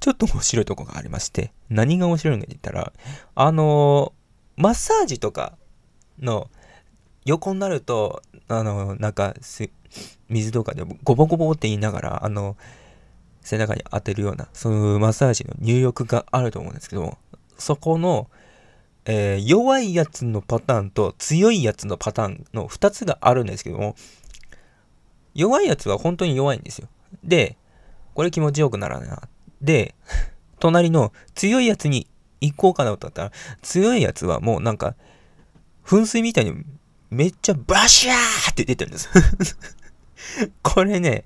[0.00, 2.92] ちょっと面白いとこがありまして、何が面白いのかって言ったら、
[3.34, 5.56] あのー、マッサージとか
[6.20, 6.48] の
[7.24, 9.34] 横になると、あのー、なんか
[10.28, 12.56] 水とかでゴボゴボって言いながら、あの、
[13.40, 17.18] 背中に当てるような、そういうマッサージの入浴があると思うんですけど
[17.58, 18.28] そこの、
[19.06, 23.96] えー、弱いやつのパターンと強いやつのパターンの2つがあるんですけども、
[25.34, 26.88] 弱いやつは本当に弱いんですよ。
[27.22, 27.56] で、
[28.14, 29.22] これ気持ちよくならないな
[29.60, 29.94] で、
[30.58, 32.06] 隣の強いやつに
[32.40, 33.32] 行こうかなと思ったら、
[33.62, 34.94] 強いやつはもうなんか、
[35.84, 36.64] 噴水みたいに
[37.10, 39.10] めっちゃバシャーって出てるんです。
[40.62, 41.24] これね、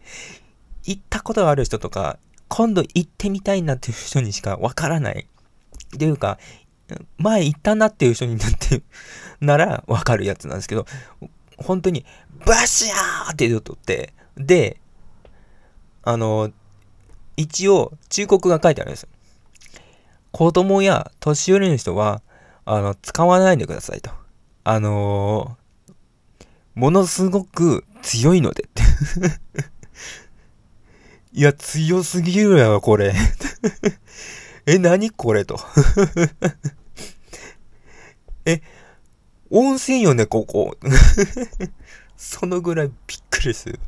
[0.84, 2.18] 行ったことがある人とか、
[2.48, 5.28] 今度行ってみたいなっていう人にしかわからない。
[5.94, 6.38] っていうか、
[7.18, 8.82] 前行ったなっていう人になって
[9.40, 10.86] ならわかるやつなんですけど、
[11.56, 12.04] 本当に、
[12.46, 14.80] バシャーって言うとって、で、
[16.02, 16.52] あの、
[17.36, 19.08] 一応、忠告が書いてあるんですよ。
[20.32, 22.22] 子供や年寄りの人は、
[22.64, 24.10] あの、使わないでくださいと。
[24.64, 28.82] あのー、ものすごく強いのでって
[31.32, 33.14] いや、強すぎるやろ、これ
[34.66, 35.58] え、何これと
[38.48, 38.62] え、
[39.50, 40.74] 温泉よね、ここ。
[42.16, 43.78] そのぐらいびっくりする。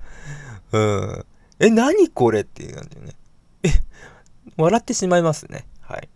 [0.73, 1.27] うん。
[1.59, 3.15] え、何これっていう感じよね。
[3.63, 3.71] え、
[4.59, 5.67] 笑ってしまいますね。
[5.81, 6.09] はい。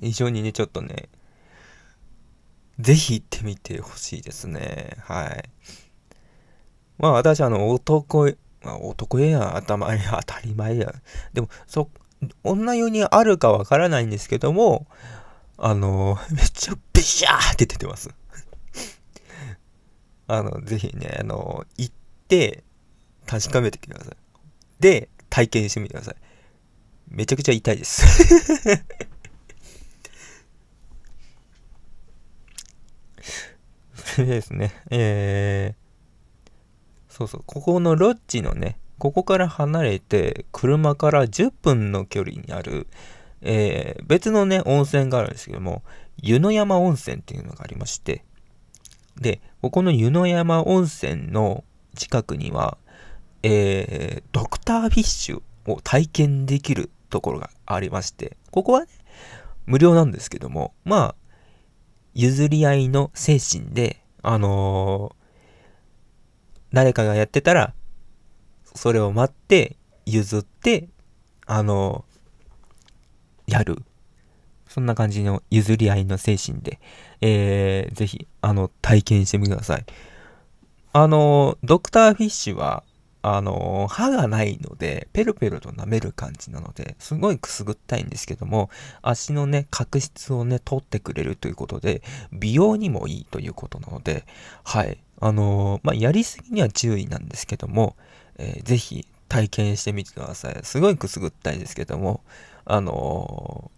[0.00, 1.08] 非常にね、ちょっとね、
[2.78, 4.96] ぜひ行ってみてほしいですね。
[5.00, 5.50] はい。
[6.98, 8.32] まあ私、あの、男、
[8.62, 10.94] まあ、男や頭当たり前や。
[11.32, 11.90] でも、そ、
[12.44, 14.86] 女湯にあるかわからないんですけども、
[15.56, 18.10] あの、 めっちゃビシャーって出てます。
[20.26, 21.94] あの、ぜひね、あの、行っ
[22.28, 22.64] て、
[23.26, 24.16] 確かめてください。
[24.80, 26.16] で、体験してみてください。
[27.08, 28.02] めちゃくちゃ痛いです
[33.94, 42.86] それ ですね、えー、そうそう、ここのロッジのね、ここから離れて、車から10分の距離にある、
[43.44, 45.82] えー、別のね、温泉があるんですけども、
[46.20, 48.24] 湯の山温泉っていうのがありまして、
[49.20, 51.62] で、ここの湯の山温泉の
[51.94, 52.78] 近くには、
[53.42, 58.86] えー、ドクターフィッシュを体験できるところがありまして、ここはね、
[59.66, 61.14] 無料なんですけども、まあ、
[62.14, 65.24] 譲り合いの精神で、あのー、
[66.72, 67.74] 誰かがやってたら、
[68.74, 69.76] それを待って、
[70.06, 70.88] 譲って、
[71.46, 72.13] あのー、
[73.46, 73.82] やる。
[74.68, 76.80] そんな感じの譲り合いの精神で、
[77.20, 79.84] えー、ぜひ、あの、体験してみてください。
[80.92, 82.82] あの、ドクターフィッシュは、
[83.22, 88.68] あの、歯がないので、ペロペロと舐める感じなので、すごいくすぐったいんですけども、
[89.00, 94.26] 足のね、角質をね、取ってくれるということで、美容にもいいということなので、
[94.62, 94.98] はい。
[95.20, 97.96] あのまあ、やりすぎには注意なんですけども、
[98.36, 100.60] えー、ぜひ体験してみてください。
[100.62, 102.22] すごいくすぐったいですけども、
[102.66, 103.70] あの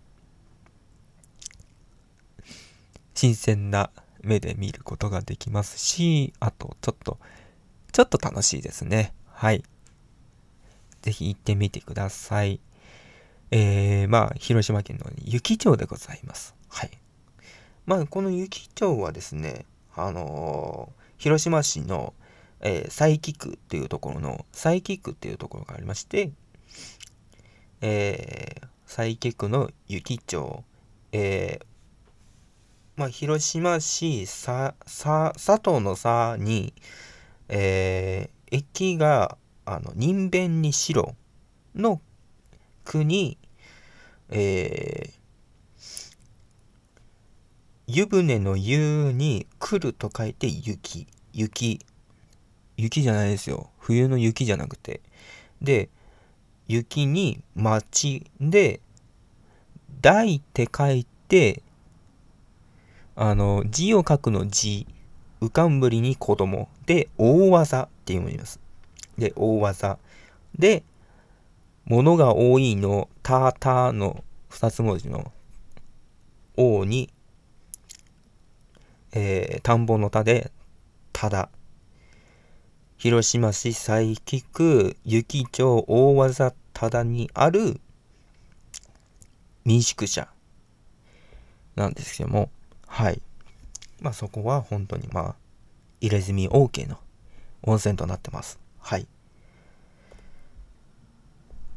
[3.16, 3.90] 新鮮な
[4.22, 7.18] 目で見ることができますし、あと、ちょっと、
[7.92, 9.14] ちょっと楽しいですね。
[9.32, 9.64] はい。
[11.00, 12.60] ぜひ行ってみてください。
[13.50, 16.54] えー、まあ、広島県の雪町でございます。
[16.68, 16.90] はい。
[17.86, 19.64] まあ、この雪町はですね、
[19.94, 22.12] あのー、広島市の、
[22.60, 26.32] えー、佐伯区っていうところの、佐伯区っていうところがありまして、
[27.80, 30.64] えー、佐伯区の雪町、
[31.12, 31.66] えー、
[32.96, 36.72] まあ、広島市さ、さ、佐藤の佐に、
[37.48, 41.14] え駅が、あの、人弁に白
[41.74, 42.00] の
[42.84, 43.36] 国、
[44.30, 46.16] えー、
[47.88, 51.06] 湯船の湯に来ると書いて雪。
[51.32, 51.84] 雪。
[52.76, 53.70] 雪じゃないですよ。
[53.78, 55.00] 冬の雪じゃなくて。
[55.60, 55.88] で、
[56.68, 58.80] 雪に町で、
[60.00, 61.62] 大って書いて、
[63.14, 64.86] あの、字を書くの字、
[65.40, 68.60] 浮かんぶりに子供で、大技って読みます。
[69.16, 69.98] で、大技。
[70.58, 70.82] で、
[71.84, 75.32] 物が多いの、たたの二つ文字の、
[76.56, 77.10] 王に、
[79.12, 80.50] えー、田んぼの田で、
[81.12, 81.48] ただ。
[83.06, 87.80] 広島市佐伯区雪町大技ただにある
[89.64, 90.26] 民宿舎
[91.76, 92.50] なんですけども、
[92.88, 93.22] はい。
[94.00, 95.34] まあそこは本当にまあ、
[96.00, 96.98] 入れ墨 OK の
[97.62, 98.58] 温泉となってます。
[98.80, 99.06] はい。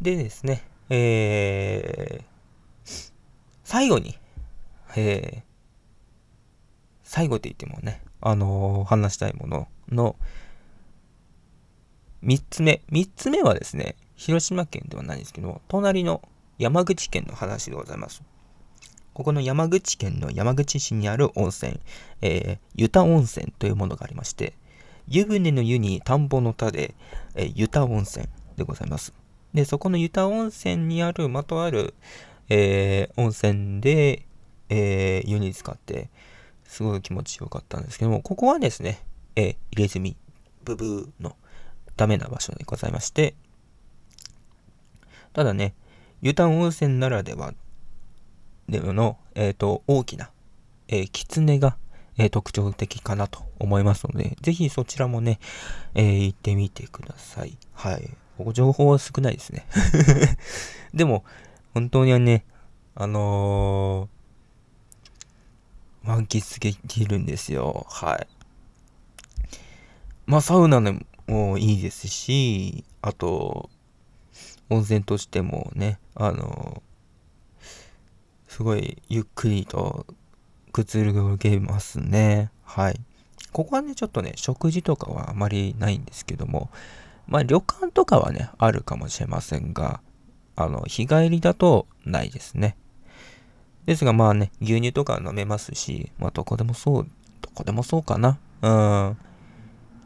[0.02, 3.12] でですね、えー、
[3.64, 4.18] 最後に、
[4.96, 5.44] えー、
[7.04, 10.16] 最後って言ってもね、あのー、話したいものの、
[12.22, 12.82] 三つ目。
[12.90, 16.22] 三つ目はですね、広島県ではないんですけど、隣の
[16.58, 18.22] 山口県の話でございます。
[19.14, 21.80] ここの山口県の山口市にある温泉、
[22.22, 24.54] えー、湯田温泉というものがありまして、
[25.08, 26.94] 湯船の湯に田んぼの田で、
[27.36, 29.14] えー、湯田温泉でございます。
[29.54, 31.94] で、そこの湯田温泉にある、まとある、
[32.50, 34.26] えー、温泉で、
[34.70, 36.10] えー、湯に使って、
[36.66, 39.04] すごい気持ちよかったんですけども、ここはですね、
[39.36, 40.18] えー、入れ墨、
[40.66, 41.36] ブブーの
[42.00, 43.36] ダメな場所でございまして、
[45.34, 45.74] ただね、
[46.22, 47.54] 湯丹温泉ならでは
[48.70, 50.32] での、えっ、ー、と、大きな、
[50.88, 51.76] えー、狐が、
[52.18, 55.40] えー、特徴的かなと思いますので、ぜひそちらもね、
[55.94, 57.58] えー、行ってみてください。
[57.74, 58.10] はい。
[58.38, 59.66] ここ情報は少ないですね。
[60.94, 61.26] でも、
[61.74, 62.46] 本当にはね、
[62.96, 67.86] あのー、満喫できるんですよ。
[67.90, 68.28] はい。
[70.26, 73.70] まあ、サウナでもいいですし、あと、
[74.70, 76.82] 温泉としてもね、あの、
[78.48, 80.08] すごいゆっくりと
[80.72, 82.52] くつろげますね。
[82.64, 83.00] はい。
[83.52, 86.70] ここはね、ちょっとね、食事とかはあまりないんですけども、
[87.28, 90.02] まあ旅館とかはね、あるかもしれませんが、
[90.56, 92.76] あの、日帰りだとないですね。
[93.86, 97.08] ですがまあね、牛乳とか飲めますし、まあどこでもそう、
[97.42, 98.40] どこでもそうかな。
[98.62, 99.18] うん。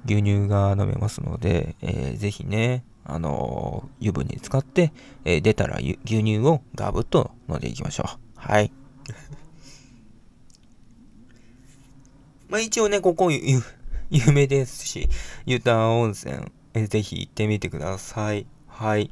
[0.05, 4.93] 牛乳が飲めますので、えー、ぜひね、あのー、油分に使って、
[5.25, 8.09] えー、出たら牛乳をガブッと飲んでいきましょう。
[8.35, 8.71] はい。
[12.49, 13.61] まあ一応ね、ここ有
[14.31, 15.09] 名ですし、
[15.45, 18.45] 湯田温泉、えー、ぜひ行ってみてください。
[18.67, 19.11] はい。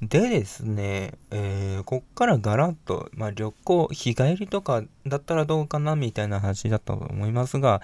[0.00, 7.82] でですね、えー、こっからガラッと、まあ、旅行、日帰りとかだったらどうかなみたいな話だったと思いますが、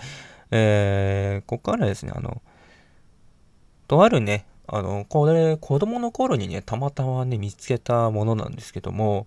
[0.52, 2.40] えー、こっからですね、あの、
[3.88, 9.26] とあるね、あの、これ、子供の頃にね、たまたまね、見つけたものなんですけども、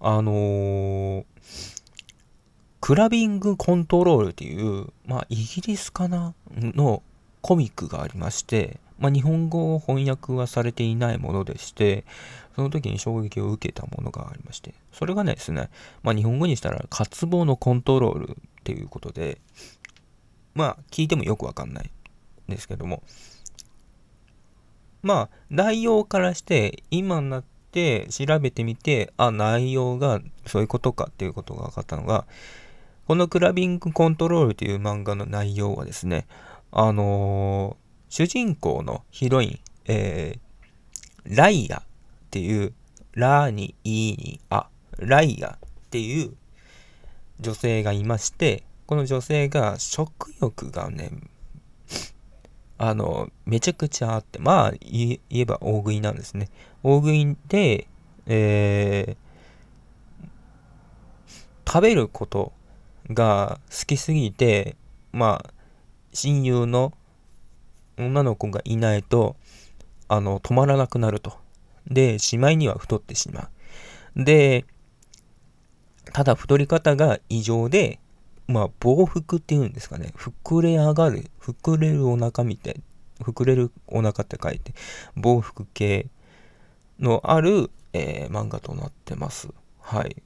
[0.00, 1.24] あのー、
[2.80, 7.02] クラビングコントロールっていう、まあ、イギリスかなの
[7.42, 12.04] コミックがありまして、まあ、日本語を翻訳はされていないものでして、
[12.54, 15.70] その時に衝撃を受けたものがありまして、それがねですね、
[16.04, 19.38] まあ、日本語にしたら、渇望のコントロールっていうことで、
[20.54, 21.90] まあ、聞いてもよくわかんない
[22.48, 23.02] んですけども、
[25.02, 32.24] まあ、内容からして、今になって調べてみて、あ、内容がそういうことかっていうことが分かったのが、
[33.08, 36.28] このクラビングコントロールという漫画の内容はですね、
[36.70, 37.81] あのー、
[38.12, 41.82] 主人公のヒロイン、えー、ライアっ
[42.30, 42.74] ていう、
[43.12, 44.66] ラーにイーにア、
[44.98, 46.34] ライアっていう
[47.40, 51.10] 女性がいまして、この女性が食欲がね、
[52.76, 56.50] あの、めちゃくちゃあって、まあ、言えば大食いなんですね。
[56.82, 57.86] 大食いで、
[58.26, 60.26] えー、
[61.66, 62.52] 食べること
[63.08, 64.76] が好きすぎて、
[65.12, 65.50] まあ、
[66.12, 66.92] 親友の
[67.96, 69.36] 女の子がいないと、
[70.08, 71.38] あの、止まらなくなると。
[71.86, 73.48] で、しまいには太ってしま
[74.16, 74.24] う。
[74.24, 74.64] で、
[76.12, 77.98] ただ太り方が異常で、
[78.48, 80.12] まあ、膨腹っていうんですかね。
[80.16, 81.30] 膨れ上がる。
[81.40, 82.82] 膨れるお腹みたい。
[83.20, 84.74] 膨れるお腹って書いて、
[85.16, 86.08] 膨腹系
[86.98, 89.48] のある、えー、漫画となってます。
[89.80, 90.16] はい。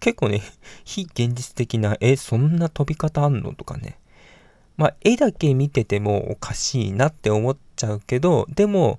[0.00, 0.42] 結構ね、
[0.84, 3.54] 非現実的な、え、そんな飛び方あんの？
[3.54, 3.98] とかね。
[4.80, 8.98] まあ、絵だけ見ててもおかしいなって思っちゃうけど、でも、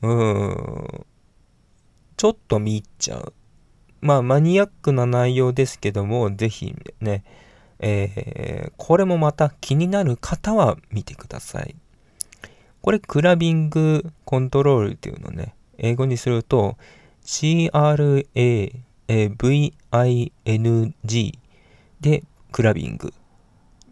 [0.00, 1.06] うーん、
[2.16, 3.32] ちょっと見入っちゃう。
[4.00, 7.24] まあ、マニアックな内容ですけども、ぜひね、
[7.80, 11.74] えー、これもまた気になる方は見てください。
[12.80, 16.76] これ、クラビングコントロールっていうのね、英語にすると、
[17.24, 18.28] C-R-A-V-I-N-G
[22.00, 23.12] で、クラビング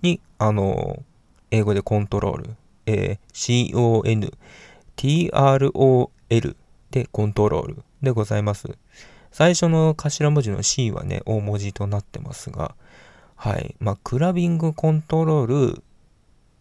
[0.03, 1.03] に、あの、
[1.51, 2.51] 英語でコントロール、
[2.87, 4.37] えー、C-O-N-T-R-O-L
[6.91, 8.77] でコントロールでございます。
[9.31, 12.75] 最初の頭文字の C はね、大文字となってますが、
[13.37, 13.77] はい。
[13.79, 15.83] まあ、クラビングコントロール、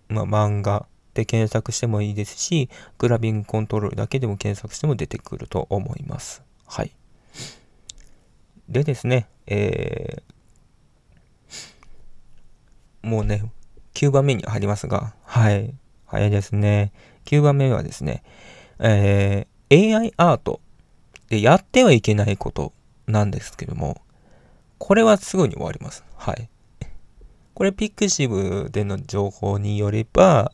[0.09, 6.43] まあ、漫画で検索してもいいですし、クラビングコントロールだけでも検索しても出てくると思います。
[6.67, 6.91] はい。
[8.69, 10.33] でですね、えー、
[13.07, 13.41] もうね、
[13.93, 15.73] 9番目に入りますが、はい。
[16.05, 16.91] 早いですね。
[17.25, 18.21] 9番目はですね、
[18.79, 20.59] えー、AI アート
[21.29, 22.73] でやってはいけないこと
[23.07, 24.01] なんですけども、
[24.77, 26.03] これはすぐに終わります。
[26.17, 26.49] はい。
[27.53, 30.51] これ、ピクシブでの情報によれば、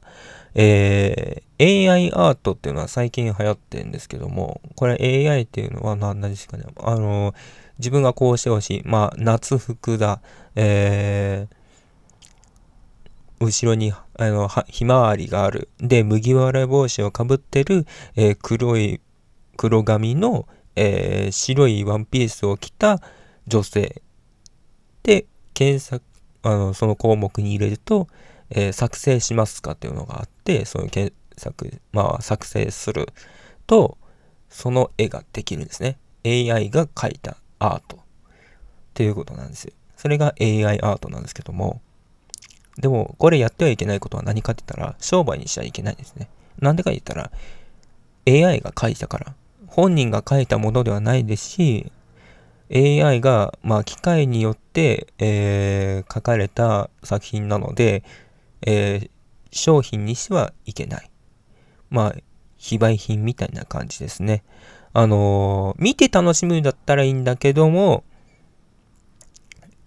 [0.53, 6.65] えー、AI アートっていうのは最近流行ってるんですけども、これ AI っていうのは何ですかね。
[6.77, 7.33] あの、
[7.79, 8.81] 自分がこうしてほしい。
[8.85, 10.21] まあ、夏服だ。
[10.55, 11.62] えー、
[13.43, 15.69] 後ろに、あの、ひまわりがある。
[15.79, 17.85] で、麦わら帽子をかぶってる、
[18.15, 19.01] えー、黒い、
[19.57, 23.01] 黒髪の、えー、白いワンピースを着た
[23.47, 24.01] 女性
[25.03, 26.03] で検索、
[26.41, 28.07] あの、その項目に入れると、
[28.49, 33.07] えー、作成しますかっていうのがあって、そういう検索、まあ、作成する
[33.67, 33.97] と、
[34.49, 35.97] その絵ができるんですね。
[36.25, 37.99] AI が描いたアートっ
[38.93, 39.73] ていうことなんですよ。
[39.97, 41.81] それが AI アートなんですけども、
[42.77, 46.29] でも、これやってはいけないことは何かって言ったら、商売にしちゃいけないですね。
[46.59, 47.31] なんでか言ったら、
[48.27, 49.35] AI が書いたから。
[49.67, 51.91] 本人が書いたものではないですし、
[52.73, 58.03] AI が、まあ、機械によって、えー、書かれた作品なので、
[58.61, 59.09] えー、
[59.51, 61.09] 商品にしてはいけない。
[61.89, 62.15] まあ、
[62.57, 64.43] 非売品みたいな感じですね。
[64.93, 68.03] あのー、見て楽しむんだったらいいんだけども、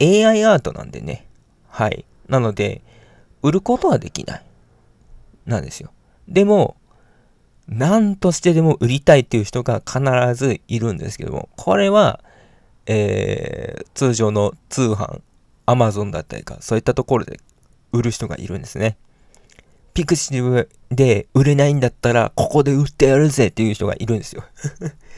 [0.01, 1.27] AI アートなんでね。
[1.69, 2.05] はい。
[2.29, 2.83] なので、
[3.43, 4.43] 売ることはできない。
[5.47, 5.91] なんですよ。
[6.29, 6.77] でも、
[7.69, 10.01] 何としてでも売りたいっていう人が必
[10.35, 12.21] ずいるんですけども、これは、
[12.87, 15.21] えー、通常の通販、
[15.67, 17.41] アマゾンだったりか、そういったところで
[17.93, 18.97] 売る人がいるんですね。
[19.95, 24.45] pixiv で売れないんだったら、ここで売ってやるぜっていう人がいるんですよ。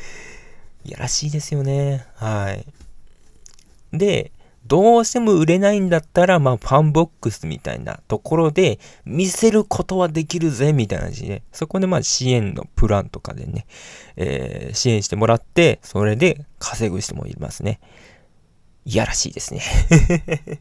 [0.84, 2.06] いやらしいですよね。
[2.14, 2.64] はい。
[3.92, 4.32] で、
[4.68, 13.66] どうしても売れないんだったら、まあ、ファンボックスみたいなところで見せることはできるぜ、みたいな感じで、そこでまあ支援のプランとかでね、
[14.16, 17.80] えー、支援してもらって、それで稼ぐ人もいますね。
[18.84, 19.62] いやらしいですね。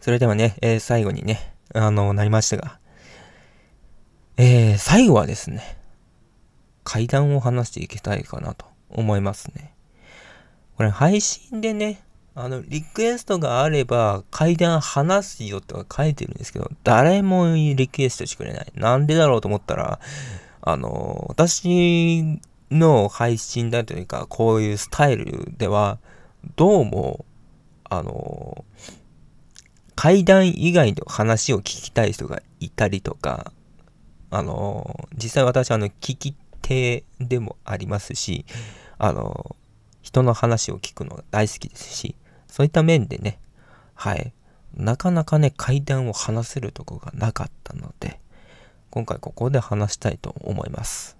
[0.00, 2.78] それではね、えー、最後にね、あの、なりましたが、
[4.36, 5.75] えー、最後はですね、
[6.86, 9.74] 階段を話していきたいかなと思いますね。
[10.76, 12.00] これ配信でね、
[12.36, 18.72] あの、リクエストがあれば階段話すよとか書いてるんですけど、誰もリクエストしてくれない。
[18.76, 19.98] なんでだろうと思ったら、
[20.62, 25.98] あの、私の配信だというか、こういうスタイルでは、
[26.54, 27.24] どうも、
[27.82, 28.64] あの、
[29.96, 33.52] 階段以外の話を聞きたい人がいたりとか、
[34.30, 36.36] あの、実際私あの、聞き
[36.66, 38.44] 手でもありますし、
[38.98, 39.54] あの、
[40.02, 42.16] 人の話を聞くのが大好きですし、
[42.48, 43.38] そういった面でね、
[43.94, 44.32] はい、
[44.74, 48.18] なかなかね、階段を話せるとこがなかったので、
[48.90, 51.16] 今回ここで話したいと思います。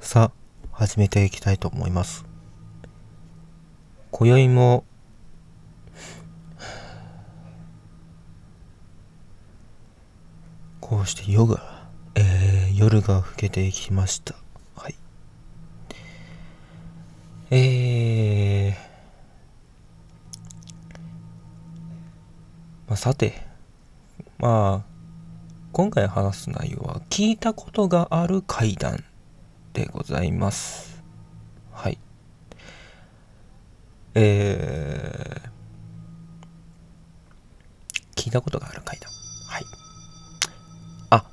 [0.00, 0.45] さあ、
[0.78, 2.26] 始めていきたいと思います。
[4.10, 4.84] 今宵も
[10.82, 14.34] こうして夜が、えー、夜が更けていきました。
[14.76, 14.94] はい。
[17.50, 18.74] えー、
[22.86, 23.46] まあ、さて、
[24.36, 24.86] まあ、
[25.72, 29.02] 今回話す内容は聞いたことがある階段
[29.76, 31.02] でございます。
[31.70, 31.98] はい。
[34.14, 39.10] えー、聞いたことがある階段。
[39.46, 39.64] はい。
[41.10, 41.26] あ、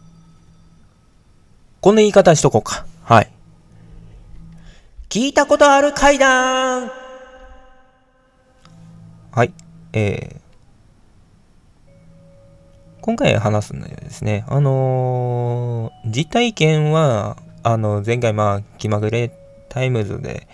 [1.79, 2.85] こんな言い方しとこうか。
[3.05, 3.31] はい。
[5.07, 6.91] 聞いたことある階段
[9.31, 9.53] はい。
[9.93, 11.91] えー、
[12.99, 19.31] 今回話すのはですね、あのー、実体験は、あの、前回まあ、気まぐれ
[19.69, 20.47] タイムズで、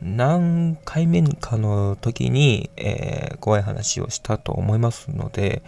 [0.00, 5.62] 何回目かの時に、えー、怖い話をしたと思いますので、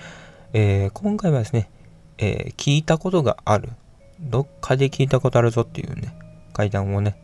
[0.53, 1.71] えー、今回はですね、
[2.19, 3.71] えー、聞いたことがある。
[4.21, 6.15] どっかで聞いたことあるぞっていうね、
[6.53, 7.17] 階段をね、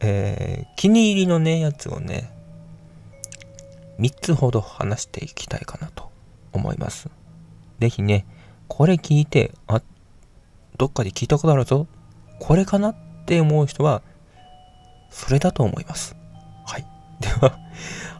[0.00, 2.30] えー、気に入りのね、やつをね、
[3.98, 6.10] 3つほど話していきたいかなと
[6.52, 7.10] 思います。
[7.80, 8.26] ぜひね、
[8.68, 9.82] これ聞いて、あ、
[10.76, 11.86] どっかで聞いたことあるぞ
[12.38, 14.02] これかなって思う人は、
[15.10, 16.16] それだと思います。
[16.66, 16.86] はい。
[17.20, 17.58] では、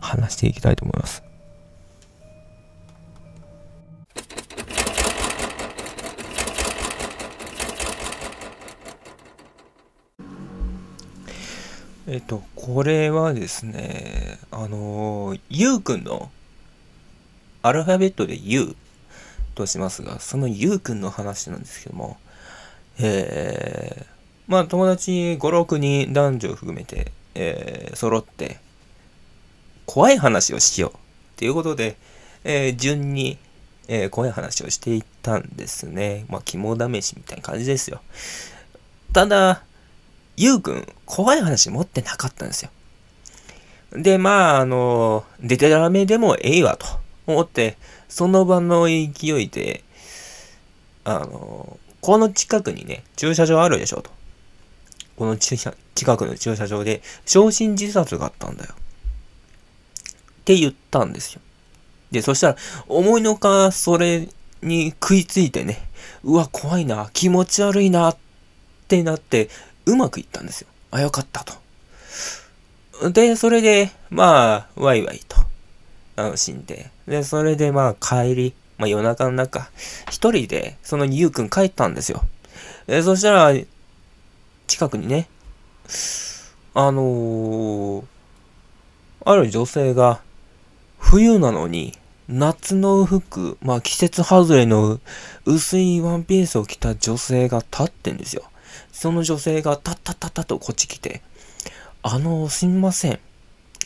[0.00, 1.22] 話していきたいと思います。
[12.10, 16.30] えっと、これはですね、あの、ゆうくんの、
[17.60, 18.74] アルファベットで U
[19.54, 22.16] としますが、そのゆうくんの話なんですけども、
[23.00, 24.06] えー、
[24.46, 28.58] まあ友達5、6人男女を含めて、えー、揃って、
[29.86, 30.94] 怖い話をしようっ
[31.36, 31.96] ていうことで、
[32.44, 33.38] えー、順に、
[33.88, 36.26] えー、怖い話をしていったんですね。
[36.28, 38.00] まあ肝試しみたいな感じですよ。
[39.12, 39.62] ただ、
[40.36, 42.70] ゆうくん、怖い話持ってなかったんですよ。
[43.92, 46.86] で、まあ、あの、出てダメでもええわと
[47.26, 47.76] 思って、
[48.08, 49.08] その場の勢
[49.40, 49.82] いで、
[51.04, 51.78] あの、
[52.08, 54.10] この近くにね、駐車場あるでしょと。
[55.16, 55.58] この近
[56.16, 58.70] くの駐車場で、焼身自殺があったんだよ。
[58.72, 61.42] って言ったんですよ。
[62.10, 62.56] で、そしたら、
[62.86, 64.26] 思いのか、それ
[64.62, 65.86] に食いついてね、
[66.24, 68.16] うわ、怖いな、気持ち悪いな、っ
[68.88, 69.50] てなって、
[69.84, 70.68] うまくいったんですよ。
[70.90, 71.44] あ、よかった
[73.02, 73.10] と。
[73.10, 75.36] で、それで、まあ、ワイワイと、
[76.16, 79.70] 楽しんで、で、それでまあ、帰り、まあ夜中の中、
[80.10, 82.24] 一人で、そのゆうくん帰ったんですよ。
[82.86, 83.52] えそしたら、
[84.66, 85.28] 近くにね、
[86.74, 88.04] あのー、
[89.24, 90.20] ある女性が、
[90.98, 91.96] 冬なのに、
[92.28, 95.00] 夏の服、まあ季節外れの
[95.44, 98.44] 薄いワンピースを着た女性が立ってんですよ。
[98.92, 101.22] その女性がタッタッタッタとこっち来て、
[102.02, 103.18] あの、すみません。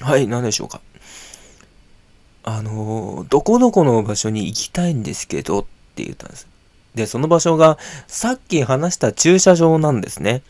[0.01, 0.81] はい、何でしょうか。
[2.45, 5.65] あの、どこどこの場所に行きたいんですけどっ
[5.95, 6.49] て言ったんです。
[6.95, 10.43] で、その場所がさっき話した駐車場なんですね。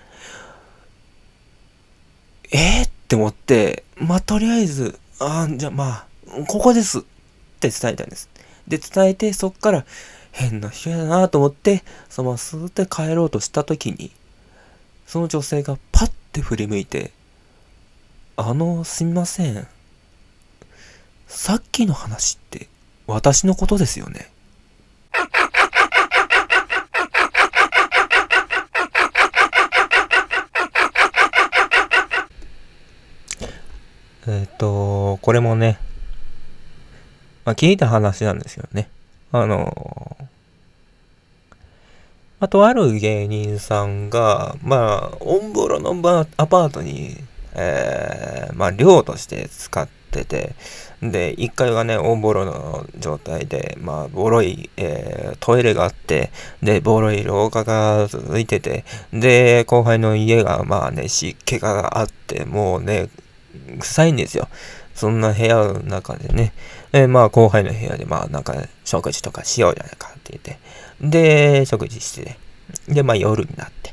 [2.51, 6.07] えー、って思って、まあ、とりあえず、あじゃあまあ、
[6.49, 7.03] ここですっ
[7.61, 8.29] て伝えたんです。
[8.67, 9.85] で、伝えて、そっから
[10.33, 14.11] 変な人やなと思って、そのままスーって帰ろうとした時に、
[15.07, 17.13] その女性がパッて振り向いて、
[18.37, 19.69] あの、すみません。
[21.35, 22.69] さっきの話って
[23.07, 24.31] 私のことですよね？
[34.29, 35.79] えっと、これもね、
[37.47, 38.89] まあ、聞いた話なんですよね。
[39.33, 40.17] あの
[42.41, 45.91] あとある芸人さんが、まあ、オンボロの
[46.37, 47.17] アパートに、
[47.55, 50.55] えー、まあ、寮として使ってて、
[51.03, 56.31] で、1階がね、大ボロの状態で、まあ、ボロい、えー、トイレがあって、
[56.63, 63.09] で、ボロい廊下が続いてて、で、後輩の家が、まあね、湿気があって、もうね、
[63.81, 64.49] 臭いんですよ。
[64.95, 66.53] そんな部屋の中でね、
[66.93, 70.59] えー、まあ後輩の部屋でまあなんか食事とかしようじゃないかって言って、
[71.01, 72.37] で、食事して、
[72.89, 73.93] で、まあ夜になって、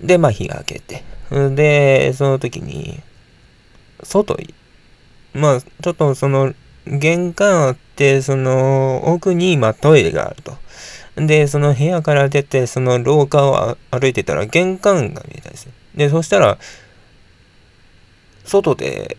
[0.00, 3.00] で、まあ日が明けて、で、その時に、
[4.02, 4.36] 外、
[5.34, 6.54] まあちょっとその
[6.86, 10.56] 玄関あって、その奥にまトイレがあると。
[11.16, 15.72] で、その部屋から出て、その廊下を歩いてたら玄関が見えたんですよ。
[15.94, 16.58] で、そしたら、
[18.44, 19.18] 外で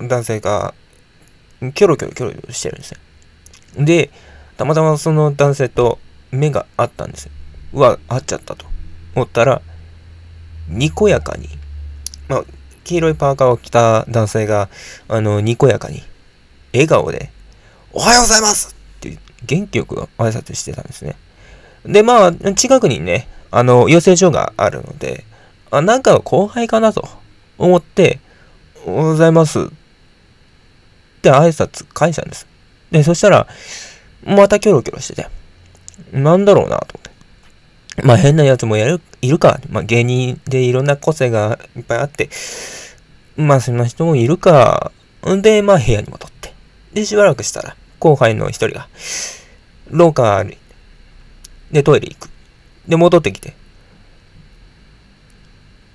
[0.00, 0.74] 男性が
[1.74, 2.98] キョロキョロキョロキョロしてるんですよ。
[3.84, 4.10] で、
[4.56, 5.98] たまたまその男性と
[6.30, 7.32] 目が合ったんですよ。
[7.74, 8.64] うわ、合っちゃったと
[9.14, 9.60] 思ったら、
[10.70, 11.48] にこやかに、
[12.28, 12.44] まあ、
[12.84, 14.68] 黄色いパーカーを着た男性が、
[15.08, 16.02] あの、にこやかに、
[16.72, 17.30] 笑顔で、
[17.92, 21.16] おはようございますって元気よく挨拶してたんですね。
[21.84, 25.24] で、まあ、近くにね、あの、養成所があるので、
[25.70, 27.08] あ、なんか後輩かなと
[27.58, 28.20] 思って、
[28.86, 29.60] おはようございます。
[29.60, 32.46] って挨拶返したんです。
[32.90, 33.46] で、そしたら、
[34.24, 35.28] またキョロキョロしてて、
[36.12, 37.09] なんだろうなと思って。
[38.04, 39.60] まあ変なやつもやる、いるか。
[39.68, 42.30] まあ芸人でいろんな個性がいっぱいあって、
[43.36, 44.92] まあそんな人もいるか。
[45.28, 46.54] んで、まあ部屋に戻って。
[46.92, 48.88] で、しばらくしたら、後輩の一人が、
[49.90, 50.58] 廊下歩いて、
[51.72, 52.30] で、トイレ行く。
[52.88, 53.54] で、戻ってきて、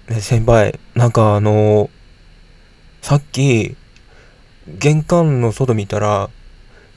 [0.07, 1.89] で、先輩、なんかあのー、
[3.01, 3.75] さっき、
[4.67, 6.29] 玄関の外見たら、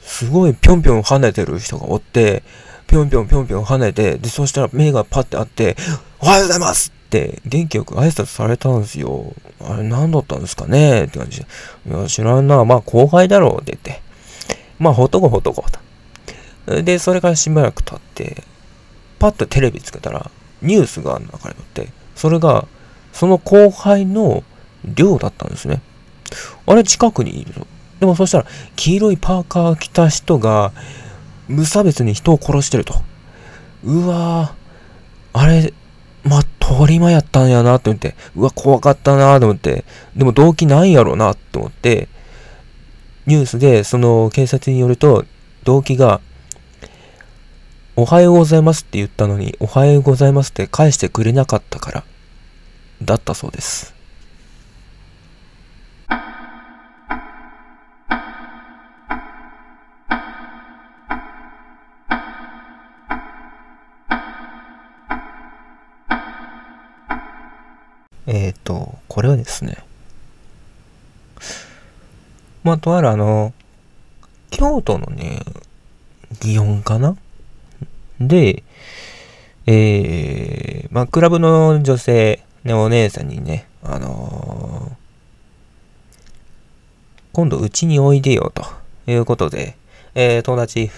[0.02, 2.42] すごいぴょんぴょん跳ねてる人がおって、
[2.89, 5.76] ぴょんぴょんぴょんぴょん跳ねて、で、そしたら目がパッてあって、
[6.20, 9.34] おはようございますって元気よく挨拶されたんですよ。
[9.61, 11.05] あれ何だったんですかね？
[11.05, 11.47] って感じで。
[11.86, 12.64] いや、知らんな。
[12.64, 14.03] まあ後輩だろうって言って。
[14.78, 15.64] まあほとこほとこ。
[16.66, 18.43] で、それからしばらく経って、
[19.18, 20.30] パッとテレビつけたら、
[20.62, 22.66] ニュースが流れて、それが、
[23.12, 24.45] その後輩の
[24.84, 25.82] 寮だったんですね。
[26.66, 27.66] あれ近くにいるの。
[28.01, 30.72] でもそしたら、黄色いパーカー着た人が、
[31.49, 32.94] 無差別に人を殺してると。
[33.84, 35.72] うわぁ、あれ、
[36.24, 39.84] ま、通り魔やったんやなって思って、うわ、怖かったなと思って、
[40.16, 42.09] でも動機ないやろなって思って、
[43.26, 45.24] ニュースで、その警察によると、
[45.64, 46.20] 動機が、
[47.96, 52.05] おはようございますって言ったのに、おはようございますって返してくれなかったから、
[53.03, 53.97] だったそうです。
[68.30, 69.78] えっ、ー、と、これはですね、
[72.62, 73.54] まあ、とあるあの、
[74.50, 75.40] 京都のね、
[76.34, 77.16] 祇園かな？
[78.20, 78.62] で、
[79.64, 84.96] えー、まあ、クラブの女性、ね、お姉さんにね、あのー、
[87.32, 88.66] 今度うちにおいでよと
[89.10, 89.78] いうことで、
[90.14, 90.90] えー、友達、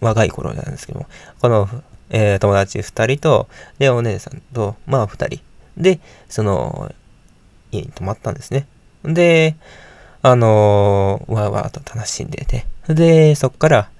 [0.00, 1.06] 若い頃なんですけども、
[1.40, 1.68] この、
[2.10, 3.48] えー、友達二人と、
[3.80, 5.40] で、お姉さんと、まあ二人。
[5.76, 6.92] で、その、
[7.70, 8.66] 家に泊まったんですね。
[9.04, 9.56] で、
[10.22, 13.90] あのー、わーわーと楽しんでて、で、そっから、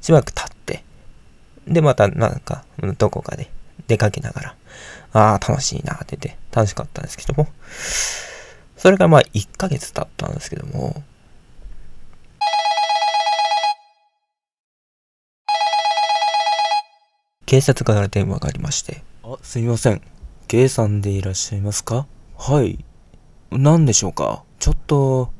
[0.00, 0.84] しばらく経って、
[1.66, 2.64] で、またなんか、
[2.98, 3.50] どこかで
[3.86, 4.56] 出かけながら、
[5.12, 7.48] ああ、楽しいなって言って、楽しかったんですけども、
[8.76, 11.02] それからまあ1ヶ月経ったんですけども、
[17.46, 20.00] 警察から電話がありまして、あ、すみません。
[20.52, 22.06] K さんでいらっしゃいますか？
[22.36, 22.84] はい。
[23.50, 24.44] 何でしょうか？
[24.58, 25.32] ちょっと、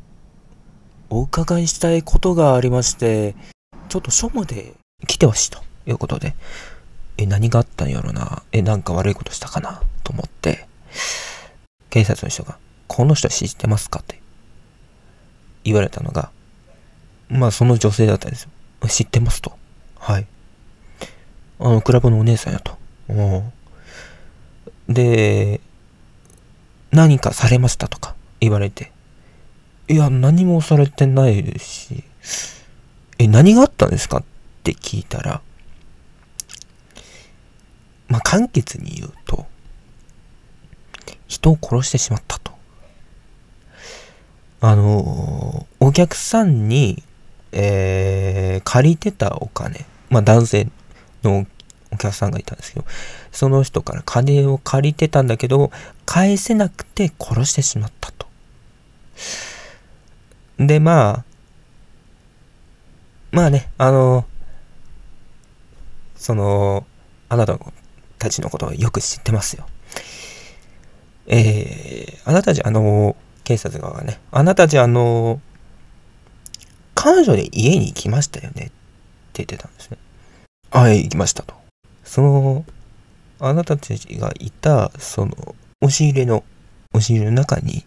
[1.10, 3.34] お伺いしたいことがありまして、
[3.90, 4.72] ちょっと署まで
[5.06, 6.34] 来てほしいということで、
[7.18, 8.42] え、何があったんやろな？
[8.52, 9.82] え、なんか悪いことしたかな？
[10.02, 10.66] と思って、
[11.90, 12.56] 警察の人が、
[12.86, 14.00] この人知ってますか？
[14.00, 14.18] って
[15.62, 16.30] 言われたのが、
[17.28, 18.50] まあその女性だったんですよ。
[18.88, 19.52] 知ってますと。
[19.98, 20.26] はい。
[21.58, 22.78] あの、クラブのお姉さんやと。
[24.93, 25.61] で、
[26.90, 28.93] 何かされましたとか言われて。
[29.88, 32.05] いや、何もされてないですし、
[33.18, 34.24] え、何があったんですかっ
[34.62, 35.43] て聞いたら、
[38.09, 39.47] まあ、簡潔に言うと、
[41.26, 42.53] 人を殺してしまったと。
[44.61, 47.03] あの、お客さんに、
[47.53, 50.68] えー、借りてたお金、まあ、男性
[51.22, 51.47] の
[51.90, 52.86] お客さんがいたんですけど、
[53.33, 55.72] その人から金を借りてたんだけど、
[56.07, 58.26] 返せなくて殺してしまったと。
[60.59, 61.24] で、まあ、
[63.33, 64.26] まあね、あの、
[66.14, 66.87] その、
[67.30, 67.59] あなた
[68.18, 69.66] たちのことをよく知ってますよ。
[71.26, 75.41] えー、あなたたち、あの、警察側がね、あなたたち、あの、
[76.95, 78.68] 彼女に家に行きましたよねっ
[79.33, 79.97] て言ってたんですね。
[80.70, 81.55] はい、行きましたと。
[82.05, 82.64] その、
[83.45, 86.45] あなたたちがいた、その、押し入れの、
[86.95, 87.84] 押し入れの中に、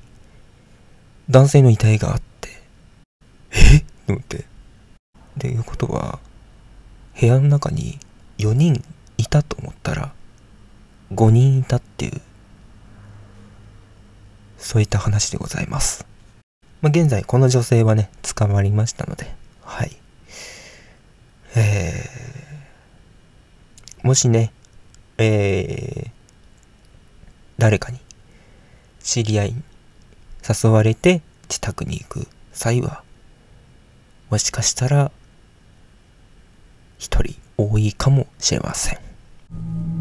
[1.29, 2.49] 男性の遺体があって、
[3.51, 3.79] え？
[3.79, 4.43] と思って。
[5.37, 6.19] で、いうことは、
[7.17, 7.99] 部屋の中に
[8.37, 8.83] 4人
[9.17, 10.11] いたと思ったら、
[11.13, 12.21] 5人いたっていう、
[14.57, 16.05] そういった話でございます。
[16.81, 19.95] まあ、現在、この女性はね、捕まりましたので、はい。
[21.55, 24.51] えー、もしね、
[25.17, 26.11] えー、
[27.57, 27.99] 誰かに
[28.99, 29.63] 知り合いに
[30.47, 33.03] 誘われて自宅に行く際は、
[34.29, 35.11] もしかしたら
[36.97, 39.94] 一人多いかもしれません。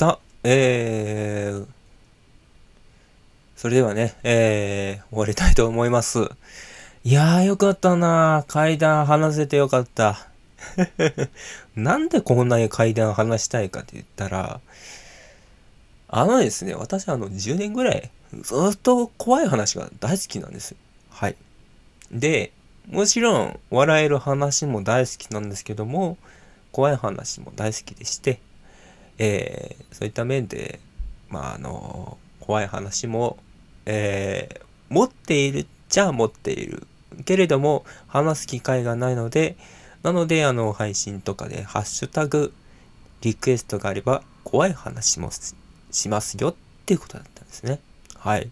[0.00, 1.66] さあ、えー、
[3.54, 6.30] それではね、えー、終わりたいと思います。
[7.04, 10.26] いやーよかったな階段話せてよかった。
[11.76, 14.62] なんでこんなに階段話したいかって言ったら、
[16.08, 20.76] あのですね、私あの10年ぐらいずっと怖い話が大好きなんです。
[21.10, 21.36] はい。
[22.10, 22.52] で、
[22.88, 26.16] もちろん笑える話も大好きなんですけども、
[26.72, 28.40] 怖い話も大好きでして、
[29.22, 30.80] えー、そういった面で、
[31.28, 33.36] まあ、あの、怖い話も、
[33.84, 36.86] えー、持っているっちゃ持っている。
[37.26, 39.56] けれども、話す機会がないので、
[40.02, 42.54] なので、あの、配信とかで、ハッシュタグ、
[43.20, 45.30] リクエストがあれば、怖い話も
[45.90, 46.54] しますよっ
[46.86, 47.78] ていうことだったんですね。
[48.16, 48.50] はい。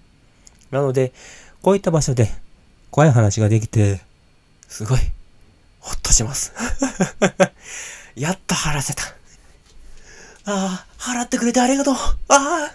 [0.70, 1.14] なので、
[1.62, 2.28] こういった場所で、
[2.90, 4.02] 怖い話ができて、
[4.68, 4.98] すごい、
[5.80, 6.52] ほっとします。
[8.16, 9.04] やっと払せた。
[10.50, 11.94] ああ、払ってくれてありがとう。
[11.94, 12.70] ああ、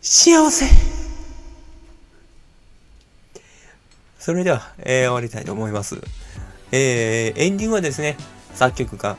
[0.00, 0.66] 幸せ。
[4.20, 6.00] それでは、えー、終わりたいと思います。
[6.70, 8.16] えー、エンディングはですね、
[8.54, 9.16] 作曲が、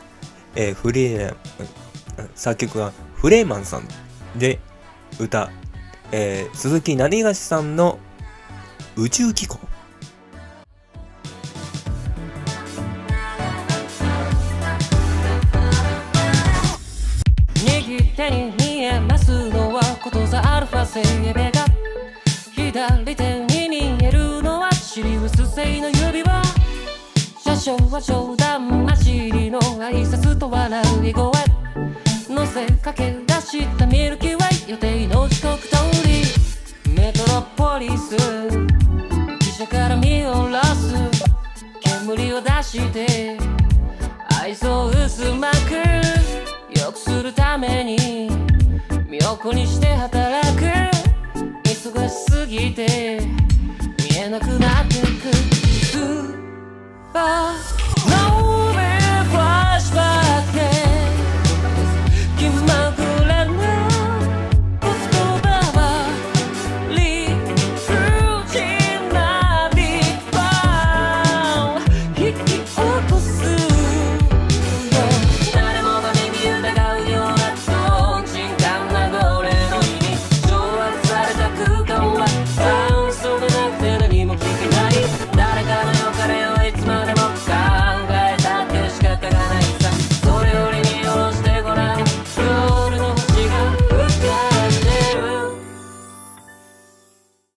[0.55, 1.35] えー、フレー、
[2.35, 3.87] 作曲がフレーマンさん
[4.37, 4.59] で
[5.19, 5.51] 歌、
[6.13, 7.99] えー、鈴木何がしさんの
[8.95, 9.59] 宇宙機構。
[20.91, 21.65] ざアルファセイベが
[22.53, 26.41] 左手に見えるのはシリウス製の指輪。
[27.41, 31.31] 車掌は冗談交じりの挨拶と笑い声
[32.29, 35.75] 乗せかけ出したミルキーウェイ予定の時刻通
[36.05, 36.23] り。
[36.93, 40.93] メトロポリス汽車から見下ろす。
[42.05, 43.37] 煙を出して。
[44.41, 46.77] 愛想薄まく。
[46.77, 48.29] 良くするために。
[49.07, 50.40] 身を粉にして働く。
[51.83, 53.19] 忙しすぎて
[53.97, 55.33] 見えなくなってく。
[55.33, 56.35] スー
[57.11, 57.90] パー